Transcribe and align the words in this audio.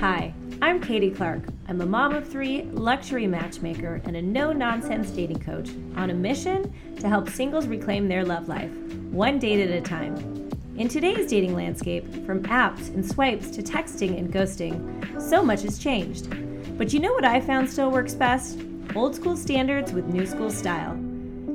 Hi, 0.00 0.34
I'm 0.60 0.80
Katy 0.80 1.12
Clark. 1.12 1.44
I'm 1.68 1.80
a 1.80 1.86
mom 1.86 2.16
of 2.16 2.26
three, 2.26 2.62
luxury 2.72 3.28
matchmaker, 3.28 4.02
and 4.04 4.16
a 4.16 4.22
no 4.22 4.52
nonsense 4.52 5.12
dating 5.12 5.38
coach 5.38 5.70
on 5.94 6.10
a 6.10 6.14
mission 6.14 6.74
to 6.98 7.08
help 7.08 7.28
singles 7.28 7.68
reclaim 7.68 8.08
their 8.08 8.24
love 8.24 8.48
life, 8.48 8.72
one 9.12 9.38
date 9.38 9.60
at 9.60 9.70
a 9.70 9.80
time. 9.80 10.16
In 10.76 10.88
today's 10.88 11.30
dating 11.30 11.54
landscape, 11.54 12.12
from 12.26 12.42
apps 12.46 12.92
and 12.92 13.08
swipes 13.08 13.50
to 13.50 13.62
texting 13.62 14.18
and 14.18 14.32
ghosting, 14.32 15.22
so 15.22 15.44
much 15.44 15.62
has 15.62 15.78
changed. 15.78 16.28
But 16.76 16.92
you 16.92 16.98
know 16.98 17.12
what 17.12 17.24
I 17.24 17.40
found 17.40 17.70
still 17.70 17.92
works 17.92 18.14
best? 18.14 18.58
Old 18.96 19.14
school 19.14 19.36
standards 19.36 19.92
with 19.92 20.06
new 20.06 20.26
school 20.26 20.50
style. 20.50 20.98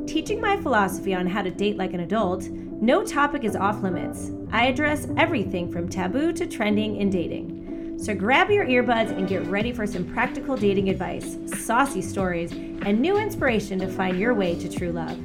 Teaching 0.08 0.40
my 0.40 0.56
philosophy 0.62 1.14
on 1.14 1.28
how 1.28 1.42
to 1.42 1.52
date 1.52 1.76
like 1.76 1.94
an 1.94 2.00
adult, 2.00 2.48
no 2.82 3.04
topic 3.04 3.44
is 3.44 3.56
off 3.56 3.82
limits. 3.82 4.32
I 4.52 4.66
address 4.66 5.08
everything 5.18 5.72
from 5.72 5.88
taboo 5.88 6.34
to 6.34 6.46
trending 6.46 6.98
in 6.98 7.10
dating. 7.10 7.98
So 7.98 8.14
grab 8.14 8.50
your 8.50 8.66
earbuds 8.66 9.12
and 9.18 9.28
get 9.28 9.48
ready 9.48 9.72
for 9.72 9.88
some 9.88 10.06
practical 10.06 10.58
dating 10.58 10.90
advice, 10.90 11.38
saucy 11.66 12.02
stories, 12.02 12.52
and 12.52 13.00
new 13.00 13.18
inspiration 13.18 13.80
to 13.80 13.88
find 13.88 14.20
your 14.20 14.34
way 14.34 14.56
to 14.60 14.70
true 14.70 14.92
love. 14.92 15.18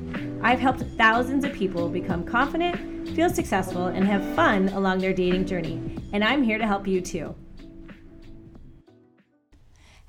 I've 0.42 0.60
helped 0.60 0.82
thousands 0.96 1.44
of 1.44 1.52
people 1.52 1.88
become 1.88 2.24
confident, 2.24 3.08
feel 3.10 3.28
successful, 3.28 3.88
and 3.88 4.06
have 4.06 4.24
fun 4.36 4.68
along 4.68 5.00
their 5.00 5.12
dating 5.12 5.46
journey. 5.46 5.96
And 6.12 6.22
I'm 6.22 6.44
here 6.44 6.58
to 6.58 6.66
help 6.66 6.86
you 6.86 7.00
too. 7.00 7.34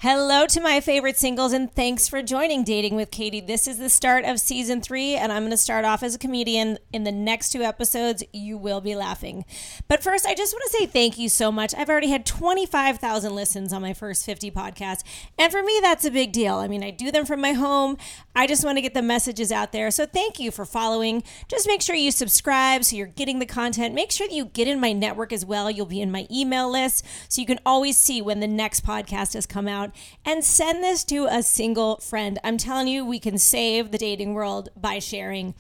Hello 0.04 0.48
to 0.48 0.60
my 0.60 0.80
favorite 0.80 1.16
singles, 1.16 1.54
and 1.54 1.72
thanks 1.72 2.08
for 2.08 2.24
joining 2.24 2.64
Dating 2.64 2.96
with 2.96 3.12
Katy. 3.12 3.40
This 3.40 3.68
is 3.68 3.78
the 3.78 3.88
start 3.88 4.26
of 4.26 4.40
season 4.40 4.82
three, 4.82 5.14
and 5.14 5.32
I'm 5.32 5.44
going 5.44 5.52
to 5.52 5.58
start 5.58 5.86
off 5.86 6.02
as 6.02 6.16
a 6.16 6.18
comedian. 6.18 6.80
In 6.92 7.04
the 7.04 7.12
next 7.12 7.52
two 7.52 7.62
episodes, 7.62 8.24
you 8.34 8.58
will 8.58 8.82
be 8.82 8.96
laughing. 8.96 9.46
But 9.88 10.02
first, 10.02 10.26
I 10.26 10.34
just 10.34 10.56
want 10.56 10.64
to 10.64 10.76
say 10.76 10.88
thank 10.88 11.20
you 11.20 11.30
so 11.30 11.52
much. 11.52 11.76
I've 11.76 11.88
already 11.88 12.10
had 12.10 12.26
25,000 12.26 13.36
listens 13.36 13.72
on 13.72 13.84
my 13.84 13.94
first 13.94 14.26
50 14.26 14.50
podcasts, 14.50 15.04
and 15.38 15.52
for 15.52 15.62
me, 15.62 15.78
that's 15.84 16.04
a 16.04 16.10
big 16.10 16.32
deal. 16.32 16.56
I 16.56 16.68
mean, 16.68 16.84
I 16.84 16.90
do 16.90 17.12
them 17.12 17.28
from 17.28 17.40
my 17.40 17.54
home. 17.54 17.96
I 18.36 18.48
just 18.48 18.66
want 18.66 18.80
to 18.80 18.82
get 18.82 18.96
the 18.96 19.04
messages 19.04 19.52
out 19.52 19.72
there. 19.72 19.92
So 19.92 20.08
thank 20.08 20.40
you 20.40 20.50
for 20.50 20.66
following. 20.66 21.22
Just 21.48 21.68
make 21.68 21.84
sure 21.84 21.96
you 21.96 22.10
subscribe 22.10 22.86
so 22.86 22.96
you're 22.96 23.06
getting 23.06 23.38
the 23.38 23.46
content. 23.46 23.94
Make 23.94 24.12
sure 24.12 24.28
that 24.28 24.34
you 24.34 24.46
get 24.46 24.68
in 24.68 24.80
my 24.80 24.94
network 24.94 25.32
as 25.32 25.46
well. 25.46 25.70
You'll 25.70 25.86
be 25.86 26.02
in 26.02 26.12
my 26.12 26.26
email 26.32 26.72
list 26.72 27.06
so 27.30 27.40
you 27.40 27.46
can 27.46 27.60
always 27.68 28.00
see 28.00 28.20
when 28.20 28.40
the 28.40 28.48
next 28.48 28.84
podcast 28.84 29.36
has 29.36 29.46
come 29.46 29.68
out 29.68 29.91
and 30.26 30.44
send 30.44 30.84
this 30.84 31.04
to 31.06 31.28
a 31.30 31.44
single 31.44 31.98
friend. 31.98 32.40
I'm 32.44 32.58
telling 32.58 32.88
you, 32.88 33.06
we 33.06 33.20
can 33.20 33.38
save 33.38 33.92
the 33.92 33.98
dating 33.98 34.34
world 34.34 34.70
by 34.76 35.00
sharing. 35.00 35.54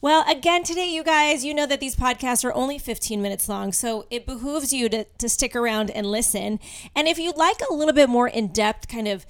Well, 0.00 0.24
again, 0.28 0.62
today, 0.62 0.86
you 0.86 1.02
guys, 1.02 1.44
you 1.44 1.54
know 1.54 1.66
that 1.66 1.80
these 1.80 1.96
podcasts 1.96 2.44
are 2.44 2.54
only 2.54 2.78
15 2.78 3.20
minutes 3.20 3.48
long, 3.48 3.72
so 3.72 4.06
it 4.10 4.26
behooves 4.26 4.72
you 4.72 4.88
to, 4.88 5.04
to 5.04 5.28
stick 5.28 5.54
around 5.56 5.90
and 5.90 6.06
listen. 6.06 6.60
And 6.94 7.08
if 7.08 7.18
you'd 7.18 7.36
like 7.36 7.60
a 7.68 7.74
little 7.74 7.94
bit 7.94 8.08
more 8.08 8.28
in 8.28 8.48
depth 8.48 8.88
kind 8.88 9.08
of 9.08 9.26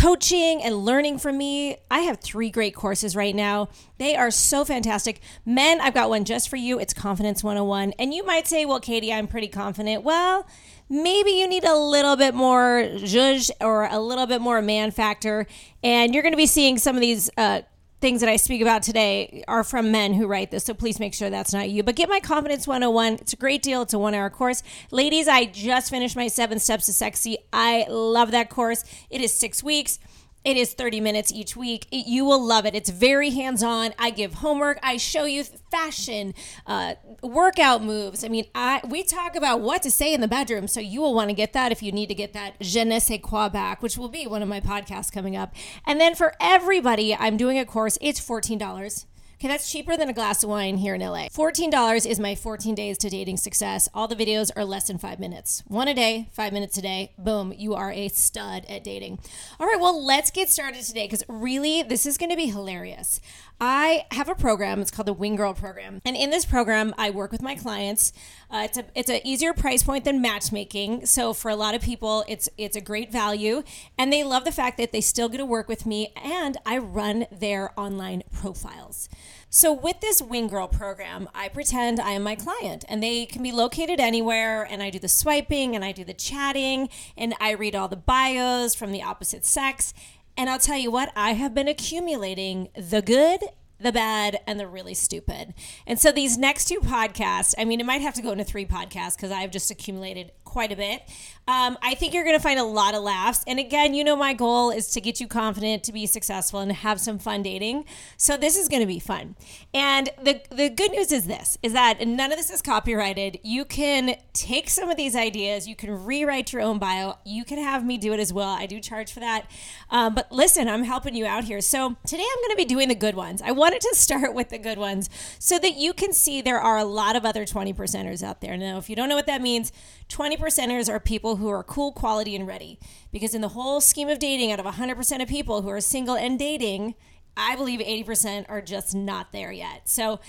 coaching 0.00 0.62
and 0.62 0.76
learning 0.76 1.18
from 1.18 1.36
me. 1.36 1.76
I 1.90 2.00
have 2.00 2.20
three 2.20 2.48
great 2.48 2.74
courses 2.74 3.14
right 3.14 3.34
now. 3.34 3.68
They 3.98 4.16
are 4.16 4.30
so 4.30 4.64
fantastic. 4.64 5.20
Men, 5.44 5.78
I've 5.78 5.92
got 5.92 6.08
one 6.08 6.24
just 6.24 6.48
for 6.48 6.56
you. 6.56 6.80
It's 6.80 6.94
Confidence 6.94 7.44
101. 7.44 7.92
And 7.98 8.14
you 8.14 8.24
might 8.24 8.48
say, 8.48 8.64
well, 8.64 8.80
Katy, 8.80 9.12
I'm 9.12 9.26
pretty 9.26 9.48
confident. 9.48 10.02
Well, 10.02 10.46
maybe 10.88 11.32
you 11.32 11.46
need 11.46 11.64
a 11.64 11.76
little 11.76 12.16
bit 12.16 12.34
more 12.34 12.82
zhuzh 12.94 13.50
or 13.60 13.84
a 13.84 13.98
little 13.98 14.26
bit 14.26 14.40
more 14.40 14.62
man 14.62 14.90
factor. 14.90 15.46
And 15.84 16.14
you're 16.14 16.22
going 16.22 16.32
to 16.32 16.38
be 16.38 16.46
seeing 16.46 16.78
some 16.78 16.96
of 16.96 17.02
these 17.02 17.28
uh, 17.36 17.60
things 18.00 18.20
that 18.20 18.30
I 18.30 18.36
speak 18.36 18.62
about 18.62 18.82
today 18.82 19.44
are 19.46 19.62
from 19.62 19.92
men 19.92 20.14
who 20.14 20.26
write 20.26 20.50
this. 20.50 20.64
So 20.64 20.74
please 20.74 20.98
make 20.98 21.12
sure 21.12 21.28
that's 21.28 21.52
not 21.52 21.68
you. 21.68 21.82
But 21.82 21.96
get 21.96 22.08
my 22.08 22.20
Confidence 22.20 22.66
101. 22.66 23.14
It's 23.14 23.32
a 23.34 23.36
great 23.36 23.62
deal. 23.62 23.82
It's 23.82 23.92
a 23.92 23.98
one 23.98 24.14
hour 24.14 24.30
course. 24.30 24.62
Ladies, 24.90 25.28
I 25.28 25.44
just 25.44 25.90
finished 25.90 26.16
my 26.16 26.28
seven 26.28 26.58
steps 26.58 26.86
to 26.86 26.92
sexy. 26.92 27.38
I 27.52 27.86
love 27.88 28.30
that 28.30 28.48
course. 28.48 28.84
It 29.10 29.20
is 29.20 29.32
six 29.32 29.62
weeks. 29.62 29.98
It 30.42 30.56
is 30.56 30.72
30 30.72 31.00
minutes 31.00 31.30
each 31.32 31.54
week. 31.54 31.86
It, 31.90 32.06
you 32.06 32.24
will 32.24 32.42
love 32.42 32.64
it. 32.64 32.74
It's 32.74 32.88
very 32.88 33.30
hands 33.30 33.62
on. 33.62 33.92
I 33.98 34.10
give 34.10 34.34
homework. 34.34 34.78
I 34.82 34.96
show 34.96 35.24
you 35.24 35.44
fashion, 35.44 36.34
uh, 36.66 36.94
workout 37.22 37.82
moves. 37.82 38.24
I 38.24 38.28
mean, 38.28 38.46
I 38.54 38.80
we 38.88 39.02
talk 39.02 39.36
about 39.36 39.60
what 39.60 39.82
to 39.82 39.90
say 39.90 40.14
in 40.14 40.20
the 40.20 40.28
bedroom. 40.28 40.66
So 40.66 40.80
you 40.80 41.02
will 41.02 41.14
want 41.14 41.28
to 41.28 41.34
get 41.34 41.52
that 41.52 41.72
if 41.72 41.82
you 41.82 41.92
need 41.92 42.08
to 42.08 42.14
get 42.14 42.32
that 42.32 42.58
je 42.60 42.84
ne 42.84 42.98
sais 43.00 43.20
quoi 43.22 43.48
back, 43.48 43.82
which 43.82 43.98
will 43.98 44.08
be 44.08 44.26
one 44.26 44.42
of 44.42 44.48
my 44.48 44.60
podcasts 44.60 45.12
coming 45.12 45.36
up. 45.36 45.54
And 45.86 46.00
then 46.00 46.14
for 46.14 46.34
everybody, 46.40 47.14
I'm 47.14 47.36
doing 47.36 47.58
a 47.58 47.66
course. 47.66 47.98
It's 48.00 48.20
$14. 48.20 49.04
Okay, 49.40 49.48
that's 49.48 49.72
cheaper 49.72 49.96
than 49.96 50.10
a 50.10 50.12
glass 50.12 50.44
of 50.44 50.50
wine 50.50 50.76
here 50.76 50.94
in 50.94 51.00
LA. 51.00 51.28
$14 51.28 52.06
is 52.06 52.20
my 52.20 52.34
14 52.34 52.74
days 52.74 52.98
to 52.98 53.08
dating 53.08 53.38
success. 53.38 53.88
All 53.94 54.06
the 54.06 54.14
videos 54.14 54.50
are 54.54 54.66
less 54.66 54.86
than 54.86 54.98
five 54.98 55.18
minutes. 55.18 55.62
One 55.66 55.88
a 55.88 55.94
day, 55.94 56.28
five 56.30 56.52
minutes 56.52 56.76
a 56.76 56.82
day. 56.82 57.14
Boom, 57.16 57.54
you 57.56 57.72
are 57.72 57.90
a 57.90 58.08
stud 58.08 58.66
at 58.68 58.84
dating. 58.84 59.18
All 59.58 59.66
right, 59.66 59.80
well, 59.80 60.04
let's 60.04 60.30
get 60.30 60.50
started 60.50 60.82
today 60.82 61.06
because 61.06 61.24
really, 61.26 61.82
this 61.82 62.04
is 62.04 62.18
going 62.18 62.28
to 62.28 62.36
be 62.36 62.48
hilarious. 62.48 63.18
I 63.62 64.04
have 64.10 64.28
a 64.28 64.34
program. 64.34 64.80
It's 64.80 64.90
called 64.90 65.06
the 65.06 65.12
Wing 65.14 65.36
Girl 65.36 65.52
program, 65.52 66.00
and 66.04 66.16
in 66.16 66.30
this 66.30 66.46
program, 66.46 66.94
I 66.96 67.10
work 67.10 67.30
with 67.30 67.42
my 67.42 67.54
clients. 67.54 68.12
Uh, 68.50 68.62
it's 68.64 68.78
a 68.78 68.84
it's 68.94 69.10
an 69.10 69.20
easier 69.22 69.52
price 69.52 69.82
point 69.82 70.04
than 70.04 70.22
matchmaking, 70.22 71.04
so 71.04 71.34
for 71.34 71.50
a 71.50 71.56
lot 71.56 71.74
of 71.74 71.82
people, 71.82 72.24
it's 72.26 72.48
it's 72.56 72.74
a 72.74 72.80
great 72.80 73.12
value, 73.12 73.62
and 73.98 74.10
they 74.10 74.24
love 74.24 74.44
the 74.44 74.52
fact 74.52 74.78
that 74.78 74.92
they 74.92 75.02
still 75.02 75.28
get 75.28 75.38
to 75.38 75.44
work 75.44 75.68
with 75.68 75.84
me, 75.84 76.10
and 76.16 76.56
I 76.64 76.78
run 76.78 77.26
their 77.30 77.78
online 77.78 78.22
profiles. 78.32 79.10
So 79.48 79.72
with 79.72 80.00
this 80.00 80.22
Wing 80.22 80.48
Girl 80.48 80.68
program, 80.68 81.28
I 81.34 81.48
pretend 81.48 82.00
I 82.00 82.10
am 82.10 82.22
my 82.22 82.36
client, 82.36 82.84
and 82.88 83.02
they 83.02 83.26
can 83.26 83.42
be 83.42 83.52
located 83.52 84.00
anywhere, 84.00 84.62
and 84.62 84.82
I 84.82 84.90
do 84.90 84.98
the 84.98 85.08
swiping, 85.08 85.74
and 85.74 85.84
I 85.84 85.92
do 85.92 86.04
the 86.04 86.14
chatting, 86.14 86.88
and 87.16 87.34
I 87.40 87.52
read 87.52 87.74
all 87.74 87.88
the 87.88 87.96
bios 87.96 88.74
from 88.74 88.92
the 88.92 89.02
opposite 89.02 89.44
sex 89.44 89.94
and 90.36 90.48
I'll 90.48 90.58
tell 90.58 90.78
you 90.78 90.90
what, 90.90 91.12
I 91.14 91.32
have 91.32 91.54
been 91.54 91.68
accumulating 91.68 92.68
the 92.74 93.02
good 93.02 93.42
the 93.80 93.92
bad, 93.92 94.38
and 94.46 94.60
the 94.60 94.66
really 94.66 94.94
stupid. 94.94 95.54
And 95.86 95.98
so 95.98 96.12
these 96.12 96.36
next 96.36 96.66
two 96.66 96.80
podcasts, 96.80 97.54
I 97.56 97.64
mean, 97.64 97.80
it 97.80 97.86
might 97.86 98.02
have 98.02 98.14
to 98.14 98.22
go 98.22 98.30
into 98.30 98.44
three 98.44 98.66
podcasts 98.66 99.16
because 99.16 99.30
I've 99.30 99.50
just 99.50 99.70
accumulated 99.70 100.32
quite 100.50 100.72
a 100.72 100.76
bit. 100.76 101.02
Um, 101.48 101.78
I 101.82 101.94
think 101.94 102.12
you're 102.12 102.24
going 102.24 102.36
to 102.36 102.42
find 102.42 102.58
a 102.60 102.64
lot 102.64 102.94
of 102.94 103.02
laughs. 103.02 103.42
And 103.46 103.58
again, 103.58 103.94
you 103.94 104.04
know, 104.04 104.14
my 104.14 104.34
goal 104.34 104.70
is 104.70 104.88
to 104.88 105.00
get 105.00 105.20
you 105.20 105.26
confident, 105.26 105.82
to 105.84 105.92
be 105.92 106.06
successful, 106.06 106.60
and 106.60 106.70
have 106.70 107.00
some 107.00 107.18
fun 107.18 107.42
dating. 107.42 107.86
So 108.16 108.36
this 108.36 108.56
is 108.56 108.68
going 108.68 108.82
to 108.82 108.86
be 108.86 108.98
fun. 108.98 109.36
And 109.72 110.10
the 110.22 110.42
the 110.50 110.68
good 110.68 110.90
news 110.90 111.12
is 111.12 111.26
this: 111.26 111.56
is 111.62 111.72
that 111.72 112.06
none 112.06 112.30
of 112.32 112.38
this 112.38 112.50
is 112.50 112.62
copyrighted. 112.62 113.38
You 113.42 113.64
can 113.64 114.16
take 114.32 114.68
some 114.68 114.90
of 114.90 114.96
these 114.96 115.16
ideas, 115.16 115.68
you 115.68 115.76
can 115.76 116.04
rewrite 116.04 116.52
your 116.52 116.62
own 116.62 116.78
bio. 116.78 117.14
You 117.24 117.44
can 117.44 117.58
have 117.58 117.84
me 117.84 117.98
do 117.98 118.12
it 118.12 118.20
as 118.20 118.32
well. 118.32 118.50
I 118.50 118.66
do 118.66 118.80
charge 118.80 119.12
for 119.12 119.20
that. 119.20 119.50
Um, 119.90 120.14
but 120.14 120.30
listen, 120.32 120.68
I'm 120.68 120.84
helping 120.84 121.14
you 121.14 121.26
out 121.26 121.44
here. 121.44 121.60
So 121.60 121.96
today 122.06 122.24
I'm 122.24 122.42
going 122.42 122.50
to 122.50 122.56
be 122.56 122.64
doing 122.64 122.88
the 122.88 122.94
good 122.94 123.14
ones. 123.14 123.42
I 123.42 123.52
wanted 123.52 123.80
to 123.82 123.90
start 123.94 124.34
with 124.34 124.50
the 124.50 124.58
good 124.58 124.78
ones 124.78 125.08
so 125.38 125.58
that 125.58 125.76
you 125.76 125.92
can 125.92 126.12
see 126.12 126.40
there 126.40 126.60
are 126.60 126.78
a 126.78 126.84
lot 126.84 127.16
of 127.16 127.24
other 127.24 127.44
20 127.44 127.72
percenters 127.74 128.22
out 128.22 128.40
there. 128.40 128.56
Now, 128.56 128.78
if 128.78 128.88
you 128.88 128.96
don't 128.96 129.08
know 129.08 129.16
what 129.16 129.26
that 129.26 129.42
means, 129.42 129.72
20 130.08 130.36
percenters 130.40 130.88
are 130.88 130.98
people 130.98 131.36
who 131.36 131.48
are 131.48 131.62
cool, 131.62 131.92
quality, 131.92 132.34
and 132.34 132.46
ready. 132.46 132.78
Because 133.12 133.34
in 133.34 133.40
the 133.40 133.48
whole 133.48 133.80
scheme 133.80 134.08
of 134.08 134.18
dating, 134.18 134.50
out 134.52 134.60
of 134.60 134.66
100% 134.66 135.22
of 135.22 135.28
people 135.28 135.62
who 135.62 135.68
are 135.68 135.80
single 135.80 136.16
and 136.16 136.38
dating, 136.38 136.94
I 137.36 137.56
believe 137.56 137.80
80% 137.80 138.46
are 138.48 138.60
just 138.60 138.94
not 138.94 139.32
there 139.32 139.52
yet. 139.52 139.88
So 139.88 140.20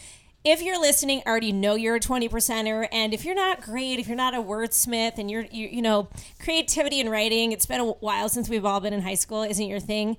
if 0.44 0.61
you're 0.61 0.79
listening, 0.79 1.22
I 1.25 1.29
already 1.29 1.51
know 1.51 1.75
you're 1.75 1.95
a 1.95 1.99
20 1.99 2.27
percenter. 2.29 2.88
And 2.91 3.13
if 3.13 3.25
you're 3.25 3.35
not 3.35 3.61
great, 3.61 3.99
if 3.99 4.07
you're 4.07 4.17
not 4.17 4.33
a 4.33 4.41
wordsmith 4.41 5.17
and 5.17 5.29
you're, 5.29 5.45
you, 5.51 5.67
you 5.67 5.81
know, 5.81 6.09
creativity 6.39 6.99
and 6.99 7.11
writing, 7.11 7.51
it's 7.51 7.66
been 7.66 7.81
a 7.81 7.85
while 7.85 8.28
since 8.28 8.49
we've 8.49 8.66
all 8.66 8.79
been 8.79 8.93
in 8.93 9.01
high 9.01 9.16
school, 9.16 9.43
isn't 9.43 9.66
your 9.66 9.79
thing? 9.79 10.17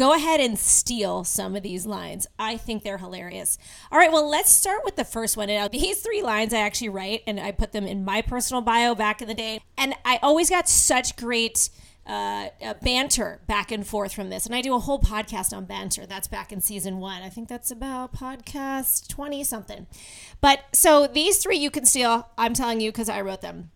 Go 0.00 0.14
ahead 0.14 0.40
and 0.40 0.58
steal 0.58 1.24
some 1.24 1.54
of 1.54 1.62
these 1.62 1.84
lines. 1.84 2.26
I 2.38 2.56
think 2.56 2.82
they're 2.82 2.96
hilarious. 2.96 3.58
All 3.92 3.98
right, 3.98 4.10
well, 4.10 4.26
let's 4.26 4.50
start 4.50 4.82
with 4.82 4.96
the 4.96 5.04
first 5.04 5.36
one. 5.36 5.50
And 5.50 5.70
these 5.70 6.00
three 6.00 6.22
lines 6.22 6.54
I 6.54 6.60
actually 6.60 6.88
write, 6.88 7.22
and 7.26 7.38
I 7.38 7.52
put 7.52 7.72
them 7.72 7.86
in 7.86 8.02
my 8.02 8.22
personal 8.22 8.62
bio 8.62 8.94
back 8.94 9.20
in 9.20 9.28
the 9.28 9.34
day. 9.34 9.60
And 9.76 9.94
I 10.06 10.18
always 10.22 10.48
got 10.48 10.70
such 10.70 11.16
great 11.16 11.68
uh, 12.06 12.48
uh, 12.64 12.74
banter 12.80 13.42
back 13.46 13.70
and 13.70 13.86
forth 13.86 14.14
from 14.14 14.30
this. 14.30 14.46
And 14.46 14.54
I 14.54 14.62
do 14.62 14.74
a 14.74 14.78
whole 14.78 15.00
podcast 15.00 15.54
on 15.54 15.66
banter. 15.66 16.06
That's 16.06 16.28
back 16.28 16.50
in 16.50 16.62
season 16.62 16.96
one. 16.96 17.20
I 17.20 17.28
think 17.28 17.50
that's 17.50 17.70
about 17.70 18.14
podcast 18.14 19.06
20 19.08 19.44
something. 19.44 19.86
But 20.40 20.60
so 20.72 21.08
these 21.08 21.36
three 21.42 21.58
you 21.58 21.70
can 21.70 21.84
steal. 21.84 22.26
I'm 22.38 22.54
telling 22.54 22.80
you 22.80 22.90
because 22.90 23.10
I 23.10 23.20
wrote 23.20 23.42
them. 23.42 23.70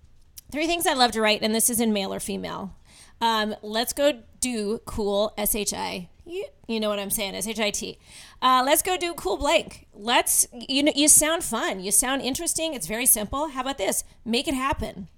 Three 0.50 0.67
things 0.67 0.87
I 0.87 0.94
love 0.94 1.12
to 1.12 1.20
write, 1.20 1.43
and 1.43 1.55
this 1.55 1.69
is 1.69 1.81
in 1.81 1.93
male 1.93 2.15
or 2.15 2.20
female. 2.20 2.75
Um, 3.20 3.56
let's 3.61 3.93
go 3.93 4.23
do 4.41 4.81
cool 4.87 5.35
S 5.37 5.55
H 5.55 5.75
I 5.75 6.09
you, 6.26 6.47
you 6.67 6.81
know 6.81 6.88
what 6.88 6.99
I'm 6.99 7.11
saying, 7.11 7.35
S 7.35 7.47
H 7.47 7.61
I 7.61 7.71
T. 7.71 7.99
Uh, 8.43 8.62
let's 8.65 8.82
go 8.82 8.97
do 8.97 9.15
cool 9.15 9.37
blank. 9.37 9.87
Let's, 9.94 10.47
you 10.53 10.82
know, 10.82 10.93
you 10.94 11.09
sound 11.09 11.44
fun. 11.44 11.81
You 11.81 11.91
sound 11.91 12.23
interesting. 12.23 12.75
It's 12.75 12.87
very 12.87 13.06
simple. 13.06 13.49
How 13.49 13.62
about 13.62 13.79
this? 13.79 14.05
Make 14.25 14.49
it 14.49 14.55
happen. 14.55 15.09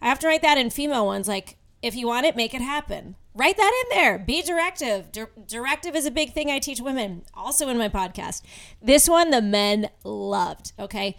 I 0.00 0.08
have 0.08 0.18
to 0.20 0.26
write 0.26 0.42
that 0.42 0.58
in 0.58 0.70
female 0.70 1.06
ones 1.06 1.28
like, 1.28 1.56
if 1.80 1.96
you 1.96 2.06
want 2.06 2.26
it, 2.26 2.36
make 2.36 2.54
it 2.54 2.60
happen. 2.60 3.16
Write 3.34 3.56
that 3.56 3.84
in 3.84 3.96
there. 3.96 4.18
Be 4.18 4.42
directive. 4.42 5.10
Di- 5.10 5.26
directive 5.46 5.96
is 5.96 6.06
a 6.06 6.10
big 6.10 6.32
thing 6.32 6.50
I 6.50 6.58
teach 6.58 6.80
women, 6.80 7.22
also 7.34 7.68
in 7.68 7.78
my 7.78 7.88
podcast. 7.88 8.42
This 8.80 9.08
one, 9.08 9.30
the 9.30 9.42
men 9.42 9.88
loved. 10.04 10.72
Okay. 10.78 11.16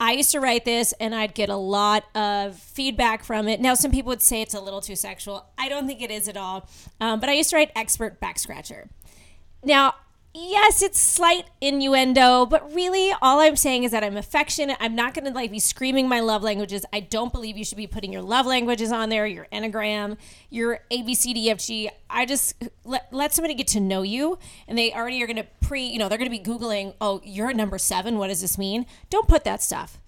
I 0.00 0.12
used 0.12 0.32
to 0.32 0.40
write 0.40 0.64
this 0.64 0.92
and 1.00 1.14
I'd 1.14 1.34
get 1.34 1.48
a 1.48 1.56
lot 1.56 2.04
of 2.14 2.56
feedback 2.56 3.24
from 3.24 3.48
it. 3.48 3.60
Now, 3.60 3.74
some 3.74 3.90
people 3.90 4.10
would 4.10 4.22
say 4.22 4.42
it's 4.42 4.54
a 4.54 4.60
little 4.60 4.80
too 4.80 4.96
sexual. 4.96 5.46
I 5.56 5.68
don't 5.68 5.86
think 5.86 6.02
it 6.02 6.10
is 6.10 6.28
at 6.28 6.36
all. 6.36 6.68
Um, 7.00 7.20
but 7.20 7.28
I 7.28 7.34
used 7.34 7.50
to 7.50 7.56
write 7.56 7.70
expert 7.76 8.20
back 8.20 8.38
scratcher. 8.38 8.88
Now, 9.62 9.94
yes, 10.34 10.82
it's 10.82 11.00
slight 11.00 11.46
innuendo, 11.60 12.44
but 12.44 12.74
really 12.74 13.12
all 13.22 13.40
I'm 13.40 13.54
saying 13.54 13.84
is 13.84 13.92
that 13.92 14.02
I'm 14.02 14.16
affectionate. 14.16 14.76
I'm 14.80 14.96
not 14.96 15.14
going 15.14 15.24
to 15.24 15.30
like 15.30 15.50
be 15.50 15.60
screaming 15.60 16.08
my 16.08 16.20
love 16.20 16.42
languages. 16.42 16.84
I 16.92 17.00
don't 17.00 17.32
believe 17.32 17.56
you 17.56 17.64
should 17.64 17.78
be 17.78 17.86
putting 17.86 18.12
your 18.12 18.22
love 18.22 18.44
languages 18.44 18.90
on 18.90 19.08
there, 19.08 19.26
your 19.26 19.46
Enneagram, 19.52 20.16
your 20.50 20.80
ABCDFG. 20.90 21.88
I 22.10 22.26
just 22.26 22.62
let, 22.84 23.06
let 23.12 23.32
somebody 23.32 23.54
get 23.54 23.68
to 23.68 23.80
know 23.80 24.02
you 24.02 24.38
and 24.66 24.76
they 24.76 24.92
already 24.92 25.22
are 25.22 25.26
going 25.26 25.36
to 25.36 25.46
pre, 25.60 25.86
you 25.86 25.98
know, 25.98 26.08
they're 26.08 26.18
going 26.18 26.30
to 26.30 26.36
be 26.36 26.42
Googling, 26.42 26.94
oh, 27.00 27.20
you're 27.24 27.50
a 27.50 27.54
number 27.54 27.78
seven. 27.78 28.18
What 28.18 28.28
does 28.28 28.40
this 28.40 28.58
mean? 28.58 28.86
Don't 29.10 29.28
put 29.28 29.44
that 29.44 29.62
stuff. 29.62 30.00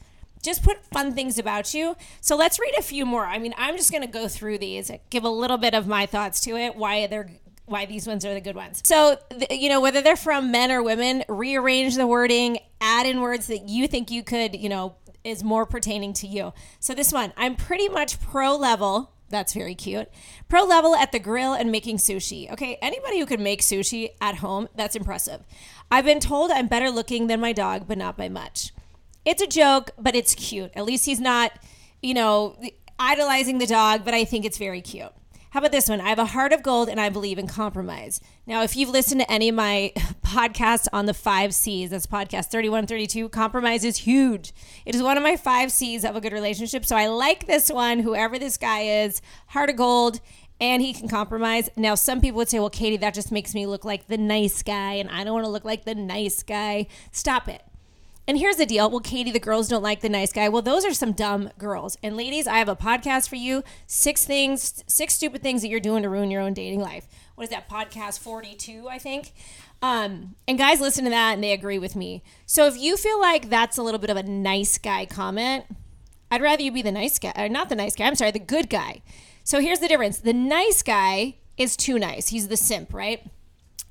Just 0.43 0.63
put 0.63 0.85
fun 0.87 1.13
things 1.13 1.39
about 1.39 1.73
you. 1.73 1.97
So 2.21 2.37
let's 2.37 2.59
read 2.59 2.75
a 2.79 2.83
few 2.83 3.07
more. 3.07 3.27
I 3.27 3.39
mean, 3.39 3.55
I'm 3.57 3.77
just 3.77 3.91
going 3.91 4.03
to 4.03 4.09
go 4.09 4.29
through 4.29 4.59
these, 4.59 4.91
give 5.11 5.25
a 5.25 5.29
little 5.29 5.57
bit 5.57 5.75
of 5.75 5.87
my 5.87 6.07
thoughts 6.07 6.41
to 6.43 6.57
it, 6.57 6.77
why 6.77 7.07
they're 7.07 7.31
why 7.67 7.85
these 7.85 8.07
ones 8.07 8.25
are 8.25 8.33
the 8.33 8.41
good 8.41 8.57
ones. 8.57 8.81
So, 8.85 9.19
you 9.51 9.69
know, 9.69 9.81
whether 9.81 10.01
they're 10.01 10.17
from 10.17 10.51
men 10.51 10.71
or 10.71 10.83
women, 10.83 11.25
rearrange 11.29 11.97
the 11.97 12.07
wording, 12.07 12.59
add 12.81 13.07
in 13.07 13.21
words 13.21 13.49
that 13.49 13.69
you 13.69 13.87
think 13.89 14.11
you 14.11 14.23
could, 14.23 14.55
you 14.57 14.69
know, 14.69 14.97
is 15.25 15.43
more 15.43 15.67
pertaining 15.67 16.13
to 16.15 16.27
you. 16.27 16.53
So, 16.79 16.95
this 16.95 17.13
one, 17.13 17.33
I'm 17.37 17.57
pretty 17.57 17.89
much 17.89 18.21
pro 18.21 18.57
level. 18.57 19.13
That's 19.29 19.53
very 19.53 19.75
cute. 19.75 20.09
Pro 20.49 20.63
level 20.63 20.95
at 20.95 21.11
the 21.11 21.19
grill 21.19 21.53
and 21.53 21.73
making 21.73 21.97
sushi. 21.97 22.51
Okay, 22.53 22.79
anybody 22.81 23.19
who 23.19 23.27
can 23.27 23.43
make 23.43 23.61
sushi 23.61 24.11
at 24.21 24.37
home, 24.37 24.69
that's 24.77 24.95
impressive. 24.95 25.43
I've 25.91 26.05
been 26.05 26.21
told 26.21 26.53
I'm 26.53 26.69
better 26.69 26.91
looking 26.91 27.27
than 27.27 27.41
my 27.41 27.53
dog, 27.53 27.89
but 27.89 27.99
not 27.99 28.17
by 28.17 28.29
much. 28.29 28.73
It's 29.25 29.43
a 29.43 29.47
joke, 29.49 29.91
but 29.99 30.15
it's 30.15 30.37
cute. 30.37 30.71
At 30.77 30.85
least 30.85 31.07
he's 31.07 31.19
not, 31.19 31.53
you 32.01 32.15
know, 32.15 32.57
idolizing 33.01 33.59
the 33.59 33.67
dog, 33.67 34.05
but 34.05 34.15
I 34.15 34.25
think 34.25 34.45
it's 34.45 34.59
very 34.59 34.81
cute. 34.81 35.13
How 35.57 35.61
about 35.61 35.73
this 35.73 35.89
one? 35.89 36.03
I 36.03 36.11
have 36.11 36.19
a 36.19 36.27
heart 36.27 36.53
of 36.53 36.63
gold 36.63 36.91
and 36.91 37.01
I 37.01 37.09
believe 37.09 37.39
in 37.39 37.47
compromise. 37.47 38.21
Now, 38.47 38.63
if 38.63 38.77
you've 38.77 38.91
listened 38.91 39.23
to 39.23 39.33
any 39.33 39.49
of 39.49 39.55
my 39.55 39.91
podcasts 40.23 40.87
on 40.93 41.07
the 41.07 41.15
five 41.15 41.55
C's, 41.55 41.89
that's 41.89 42.07
podcast 42.07 42.51
31, 42.51 42.87
32, 42.87 43.31
compromise 43.31 43.83
is 43.83 43.97
huge. 43.97 44.53
It 44.85 44.95
is 44.95 45.03
one 45.03 45.17
of 45.17 45.23
my 45.23 45.35
five 45.35 45.73
C's 45.73 46.05
of 46.05 46.15
a 46.15 46.21
good 46.21 46.35
relationship. 46.35 46.85
So 46.85 46.95
I 46.95 47.07
like 47.07 47.47
this 47.47 47.71
one, 47.71 48.01
whoever 48.01 48.39
this 48.39 48.59
guy 48.59 48.81
is, 48.83 49.23
heart 49.47 49.71
of 49.71 49.77
gold, 49.77 50.21
and 50.61 50.83
he 50.83 50.93
can 50.93 51.09
compromise. 51.09 51.71
Now, 51.75 51.95
some 51.95 52.21
people 52.21 52.37
would 52.37 52.51
say, 52.51 52.59
well, 52.59 52.69
Katy, 52.69 52.99
that 52.99 53.15
just 53.15 53.33
makes 53.33 53.55
me 53.55 53.65
look 53.65 53.83
like 53.83 54.09
the 54.09 54.19
nice 54.19 54.63
guy, 54.63 54.93
and 54.97 55.09
I 55.09 55.25
don't 55.25 55.33
want 55.33 55.47
to 55.47 55.51
look 55.51 55.65
like 55.65 55.87
the 55.87 55.95
nice 55.95 56.43
guy. 56.43 56.87
Stop 57.13 57.49
it. 57.49 57.63
And 58.29 58.39
here's 58.39 58.57
the 58.57 58.67
deal. 58.67 58.91
Well, 58.91 59.01
Katy, 59.01 59.31
the 59.31 59.39
girls 59.39 59.69
don't 59.69 59.83
like 59.83 60.01
the 60.01 60.09
nice 60.09 60.33
guy. 60.33 60.49
Well, 60.49 60.63
those 60.63 60.85
are 60.85 60.93
some 60.93 61.13
dumb 61.13 61.51
girls. 61.59 61.97
And 62.03 62.17
ladies, 62.17 62.49
I 62.49 62.59
have 62.59 62.69
a 62.69 62.75
podcast 62.75 63.29
for 63.29 63.37
you. 63.37 63.63
Six 63.87 64.25
things, 64.25 64.83
six 64.89 65.15
stupid 65.15 65.43
things 65.43 65.63
that 65.63 65.69
you're 65.69 65.79
doing 65.79 66.03
to 66.03 66.09
ruin 66.09 66.31
your 66.31 66.43
own 66.43 66.53
dating 66.53 66.81
life. 66.81 67.07
What 67.37 67.45
is 67.45 67.51
that? 67.51 67.69
Podcast 67.69 68.19
42, 68.19 68.89
I 68.89 68.99
think. 68.99 69.33
Um, 69.81 70.35
and 70.49 70.59
guys 70.59 70.81
listen 70.81 71.05
to 71.05 71.11
that 71.11 71.35
and 71.35 71.45
they 71.45 71.53
agree 71.53 71.79
with 71.79 71.95
me. 71.95 72.25
So 72.47 72.67
if 72.67 72.77
you 72.77 72.97
feel 72.97 73.21
like 73.21 73.49
that's 73.49 73.79
a 73.79 73.83
little 73.83 74.01
bit 74.01 74.11
of 74.11 74.17
a 74.17 74.25
nice 74.25 74.79
guy 74.79 75.07
comment, 75.07 75.67
I'd 76.31 76.43
rather 76.43 76.63
you 76.63 76.73
be 76.73 76.83
the 76.83 76.91
nice 76.91 77.19
guy, 77.21 77.33
or 77.37 77.49
not 77.49 77.69
the 77.69 77.77
nice 77.77 77.95
guy. 77.95 78.07
I'm 78.07 78.17
sorry, 78.17 78.33
the 78.33 78.41
good 78.41 78.69
guy. 78.69 79.03
So 79.45 79.61
here's 79.61 79.79
the 79.79 79.89
difference. 79.89 80.19
The 80.19 80.33
nice 80.33 80.83
guy 80.83 81.37
is 81.57 81.77
too 81.77 81.99
nice. 81.99 82.29
He's 82.29 82.49
the 82.49 82.57
simp, 82.57 82.93
right? 82.93 83.25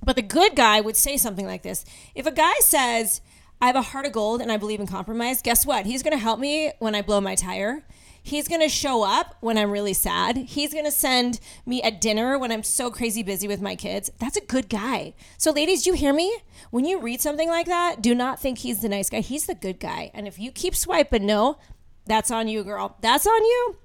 But 0.03 0.17
the 0.17 0.21
good 0.21 0.55
guy 0.55 0.81
would 0.81 0.97
say 0.97 1.15
something 1.15 1.45
like 1.45 1.63
this. 1.63 1.85
If 2.13 2.25
a 2.25 2.31
guy 2.31 2.53
says, 2.59 3.21
I 3.61 3.67
have 3.67 3.75
a 3.75 3.81
heart 3.81 4.05
of 4.05 4.11
gold 4.11 4.41
and 4.41 4.51
I 4.51 4.57
believe 4.57 4.79
in 4.79 4.87
compromise. 4.87 5.41
Guess 5.41 5.65
what? 5.65 5.85
He's 5.85 6.03
going 6.03 6.13
to 6.13 6.21
help 6.21 6.39
me 6.39 6.71
when 6.79 6.95
I 6.95 7.01
blow 7.01 7.21
my 7.21 7.35
tire. 7.35 7.83
He's 8.21 8.47
going 8.47 8.61
to 8.61 8.69
show 8.69 9.03
up 9.03 9.35
when 9.39 9.55
I'm 9.55 9.69
really 9.69 9.93
sad. 9.93 10.35
He's 10.35 10.73
going 10.73 10.85
to 10.85 10.91
send 10.91 11.39
me 11.63 11.81
a 11.83 11.91
dinner 11.91 12.39
when 12.39 12.51
I'm 12.51 12.63
so 12.63 12.89
crazy 12.89 13.21
busy 13.21 13.47
with 13.47 13.61
my 13.61 13.75
kids. 13.75 14.11
That's 14.17 14.35
a 14.35 14.41
good 14.41 14.67
guy. 14.67 15.13
So, 15.37 15.51
ladies, 15.51 15.85
you 15.85 15.93
hear 15.93 16.11
me? 16.11 16.35
When 16.71 16.85
you 16.85 16.99
read 16.99 17.21
something 17.21 17.47
like 17.47 17.67
that, 17.67 18.01
do 18.01 18.15
not 18.15 18.39
think 18.39 18.57
he's 18.57 18.81
the 18.81 18.89
nice 18.89 19.11
guy. 19.11 19.19
He's 19.19 19.45
the 19.45 19.53
good 19.53 19.79
guy. 19.79 20.09
And 20.15 20.27
if 20.27 20.39
you 20.39 20.51
keep 20.51 20.75
swiping 20.75 21.27
no, 21.27 21.59
that's 22.07 22.31
on 22.31 22.47
you, 22.47 22.63
girl. 22.63 22.97
That's 23.01 23.27
on 23.27 23.43
you. 23.43 23.75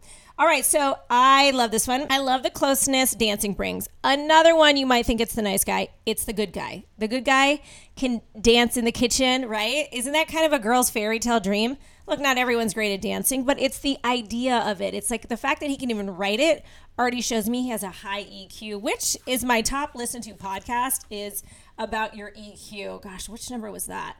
All 0.40 0.46
right, 0.46 0.64
so 0.64 0.98
I 1.10 1.50
love 1.50 1.70
this 1.70 1.86
one. 1.86 2.06
I 2.08 2.16
love 2.16 2.42
the 2.42 2.48
closeness 2.48 3.12
dancing 3.12 3.52
brings. 3.52 3.90
Another 4.02 4.56
one 4.56 4.78
you 4.78 4.86
might 4.86 5.04
think 5.04 5.20
it's 5.20 5.34
the 5.34 5.42
nice 5.42 5.64
guy. 5.64 5.88
It's 6.06 6.24
the 6.24 6.32
good 6.32 6.54
guy. 6.54 6.84
The 6.96 7.08
good 7.08 7.26
guy 7.26 7.60
can 7.94 8.22
dance 8.40 8.78
in 8.78 8.86
the 8.86 8.90
kitchen, 8.90 9.44
right? 9.44 9.86
Isn't 9.92 10.14
that 10.14 10.28
kind 10.28 10.46
of 10.46 10.54
a 10.54 10.58
girl's 10.58 10.88
fairy 10.88 11.18
tale 11.18 11.40
dream? 11.40 11.76
Look, 12.06 12.20
not 12.20 12.38
everyone's 12.38 12.72
great 12.72 12.94
at 12.94 13.02
dancing, 13.02 13.44
but 13.44 13.60
it's 13.60 13.80
the 13.80 13.98
idea 14.02 14.60
of 14.60 14.80
it. 14.80 14.94
It's 14.94 15.10
like 15.10 15.28
the 15.28 15.36
fact 15.36 15.60
that 15.60 15.68
he 15.68 15.76
can 15.76 15.90
even 15.90 16.08
write 16.16 16.40
it 16.40 16.64
already 16.98 17.20
shows 17.20 17.46
me 17.46 17.64
he 17.64 17.68
has 17.68 17.82
a 17.82 17.90
high 17.90 18.24
EQ, 18.24 18.80
which 18.80 19.18
is 19.26 19.44
my 19.44 19.60
top 19.60 19.94
listen 19.94 20.22
to 20.22 20.32
podcast 20.32 21.04
is 21.10 21.42
about 21.76 22.16
your 22.16 22.30
EQ. 22.30 23.02
Gosh, 23.02 23.28
which 23.28 23.50
number 23.50 23.70
was 23.70 23.88
that? 23.88 24.16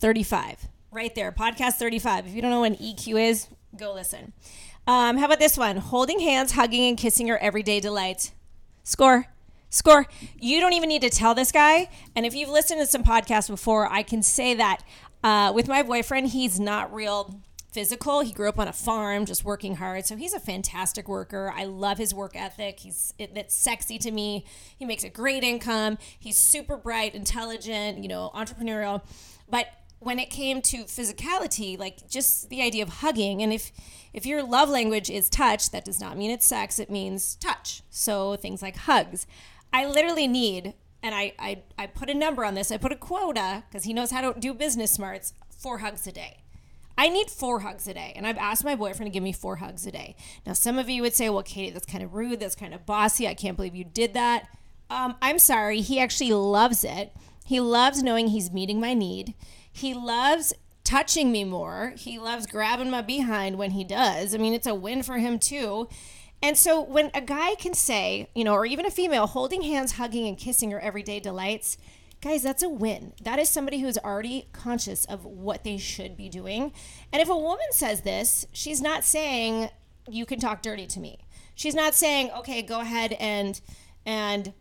35. 0.00 0.66
Right 0.90 1.14
there, 1.14 1.30
podcast 1.30 1.74
35. 1.74 2.26
If 2.26 2.34
you 2.34 2.42
don't 2.42 2.50
know 2.50 2.60
what 2.60 2.72
an 2.72 2.78
EQ 2.78 3.28
is, 3.28 3.46
go 3.76 3.94
listen. 3.94 4.32
Um, 4.86 5.18
how 5.18 5.26
about 5.26 5.38
this 5.38 5.56
one? 5.56 5.76
Holding 5.76 6.20
hands, 6.20 6.52
hugging, 6.52 6.88
and 6.88 6.98
kissing 6.98 7.30
are 7.30 7.38
everyday 7.38 7.80
delights. 7.80 8.32
Score. 8.82 9.26
Score. 9.70 10.06
You 10.38 10.60
don't 10.60 10.72
even 10.72 10.88
need 10.88 11.02
to 11.02 11.10
tell 11.10 11.34
this 11.34 11.52
guy. 11.52 11.88
And 12.16 12.26
if 12.26 12.34
you've 12.34 12.48
listened 12.48 12.80
to 12.80 12.86
some 12.86 13.04
podcasts 13.04 13.48
before, 13.48 13.90
I 13.90 14.02
can 14.02 14.22
say 14.22 14.54
that 14.54 14.82
uh, 15.22 15.52
with 15.54 15.68
my 15.68 15.82
boyfriend, 15.82 16.28
he's 16.28 16.58
not 16.58 16.92
real 16.92 17.40
physical. 17.72 18.20
He 18.20 18.32
grew 18.32 18.48
up 18.48 18.58
on 18.58 18.68
a 18.68 18.72
farm, 18.72 19.24
just 19.24 19.44
working 19.44 19.76
hard. 19.76 20.04
So 20.04 20.16
he's 20.16 20.34
a 20.34 20.40
fantastic 20.40 21.08
worker. 21.08 21.52
I 21.56 21.64
love 21.64 21.96
his 21.96 22.12
work 22.12 22.32
ethic. 22.34 22.80
He's 22.80 23.14
it, 23.18 23.32
it's 23.34 23.54
sexy 23.54 23.98
to 23.98 24.10
me. 24.10 24.44
He 24.78 24.84
makes 24.84 25.04
a 25.04 25.08
great 25.08 25.42
income. 25.42 25.96
He's 26.18 26.36
super 26.36 26.76
bright, 26.76 27.14
intelligent, 27.14 27.98
you 27.98 28.08
know, 28.08 28.30
entrepreneurial. 28.34 29.02
But 29.48 29.68
when 30.02 30.18
it 30.18 30.30
came 30.30 30.60
to 30.62 30.84
physicality, 30.84 31.78
like 31.78 32.08
just 32.08 32.48
the 32.50 32.62
idea 32.62 32.82
of 32.82 32.88
hugging, 32.88 33.42
and 33.42 33.52
if 33.52 33.72
if 34.12 34.26
your 34.26 34.42
love 34.42 34.68
language 34.68 35.08
is 35.08 35.30
touch, 35.30 35.70
that 35.70 35.84
does 35.84 36.00
not 36.00 36.18
mean 36.18 36.30
it's 36.30 36.44
sex, 36.44 36.78
it 36.78 36.90
means 36.90 37.36
touch. 37.36 37.82
So 37.90 38.36
things 38.36 38.60
like 38.60 38.76
hugs. 38.76 39.26
I 39.72 39.86
literally 39.86 40.28
need, 40.28 40.74
and 41.02 41.14
I, 41.14 41.32
I, 41.38 41.62
I 41.78 41.86
put 41.86 42.10
a 42.10 42.14
number 42.14 42.44
on 42.44 42.54
this, 42.54 42.70
I 42.70 42.76
put 42.76 42.92
a 42.92 42.96
quota, 42.96 43.64
because 43.68 43.84
he 43.84 43.94
knows 43.94 44.10
how 44.10 44.20
to 44.20 44.38
do 44.38 44.52
business 44.52 44.92
smarts, 44.92 45.32
four 45.48 45.78
hugs 45.78 46.06
a 46.06 46.12
day. 46.12 46.42
I 46.98 47.08
need 47.08 47.30
four 47.30 47.60
hugs 47.60 47.88
a 47.88 47.94
day. 47.94 48.12
And 48.14 48.26
I've 48.26 48.36
asked 48.36 48.64
my 48.64 48.76
boyfriend 48.76 49.10
to 49.10 49.14
give 49.14 49.22
me 49.22 49.32
four 49.32 49.56
hugs 49.56 49.86
a 49.86 49.90
day. 49.90 50.14
Now, 50.44 50.52
some 50.52 50.78
of 50.78 50.90
you 50.90 51.00
would 51.00 51.14
say, 51.14 51.30
well, 51.30 51.42
Katy, 51.42 51.70
that's 51.70 51.86
kind 51.86 52.04
of 52.04 52.12
rude. 52.12 52.40
That's 52.40 52.54
kind 52.54 52.74
of 52.74 52.84
bossy. 52.84 53.26
I 53.26 53.32
can't 53.32 53.56
believe 53.56 53.74
you 53.74 53.84
did 53.84 54.12
that. 54.12 54.48
Um, 54.90 55.16
I'm 55.22 55.38
sorry. 55.38 55.80
He 55.80 55.98
actually 55.98 56.32
loves 56.32 56.84
it. 56.84 57.12
He 57.44 57.60
loves 57.60 58.02
knowing 58.02 58.28
he's 58.28 58.52
meeting 58.52 58.80
my 58.80 58.94
need. 58.94 59.34
He 59.72 59.94
loves 59.94 60.52
touching 60.84 61.32
me 61.32 61.44
more. 61.44 61.94
He 61.96 62.18
loves 62.18 62.46
grabbing 62.46 62.90
my 62.90 63.02
behind 63.02 63.56
when 63.56 63.72
he 63.72 63.84
does. 63.84 64.34
I 64.34 64.38
mean, 64.38 64.52
it's 64.52 64.66
a 64.66 64.74
win 64.74 65.02
for 65.02 65.18
him 65.18 65.38
too. 65.38 65.88
And 66.42 66.58
so 66.58 66.80
when 66.80 67.10
a 67.14 67.20
guy 67.20 67.54
can 67.54 67.72
say, 67.72 68.28
you 68.34 68.42
know, 68.42 68.52
or 68.52 68.66
even 68.66 68.84
a 68.84 68.90
female 68.90 69.28
holding 69.28 69.62
hands, 69.62 69.92
hugging, 69.92 70.26
and 70.26 70.36
kissing 70.36 70.74
are 70.74 70.80
everyday 70.80 71.20
delights, 71.20 71.78
guys, 72.20 72.42
that's 72.42 72.64
a 72.64 72.68
win. 72.68 73.12
That 73.22 73.38
is 73.38 73.48
somebody 73.48 73.78
who's 73.78 73.96
already 73.98 74.48
conscious 74.52 75.04
of 75.04 75.24
what 75.24 75.62
they 75.62 75.76
should 75.76 76.16
be 76.16 76.28
doing. 76.28 76.72
And 77.12 77.22
if 77.22 77.28
a 77.28 77.36
woman 77.36 77.66
says 77.70 78.02
this, 78.02 78.46
she's 78.52 78.82
not 78.82 79.04
saying 79.04 79.70
you 80.08 80.26
can 80.26 80.40
talk 80.40 80.62
dirty 80.62 80.86
to 80.88 81.00
me. 81.00 81.18
She's 81.54 81.74
not 81.76 81.94
saying, 81.94 82.30
okay, 82.38 82.62
go 82.62 82.80
ahead 82.80 83.12
and 83.14 83.60
and 84.04 84.52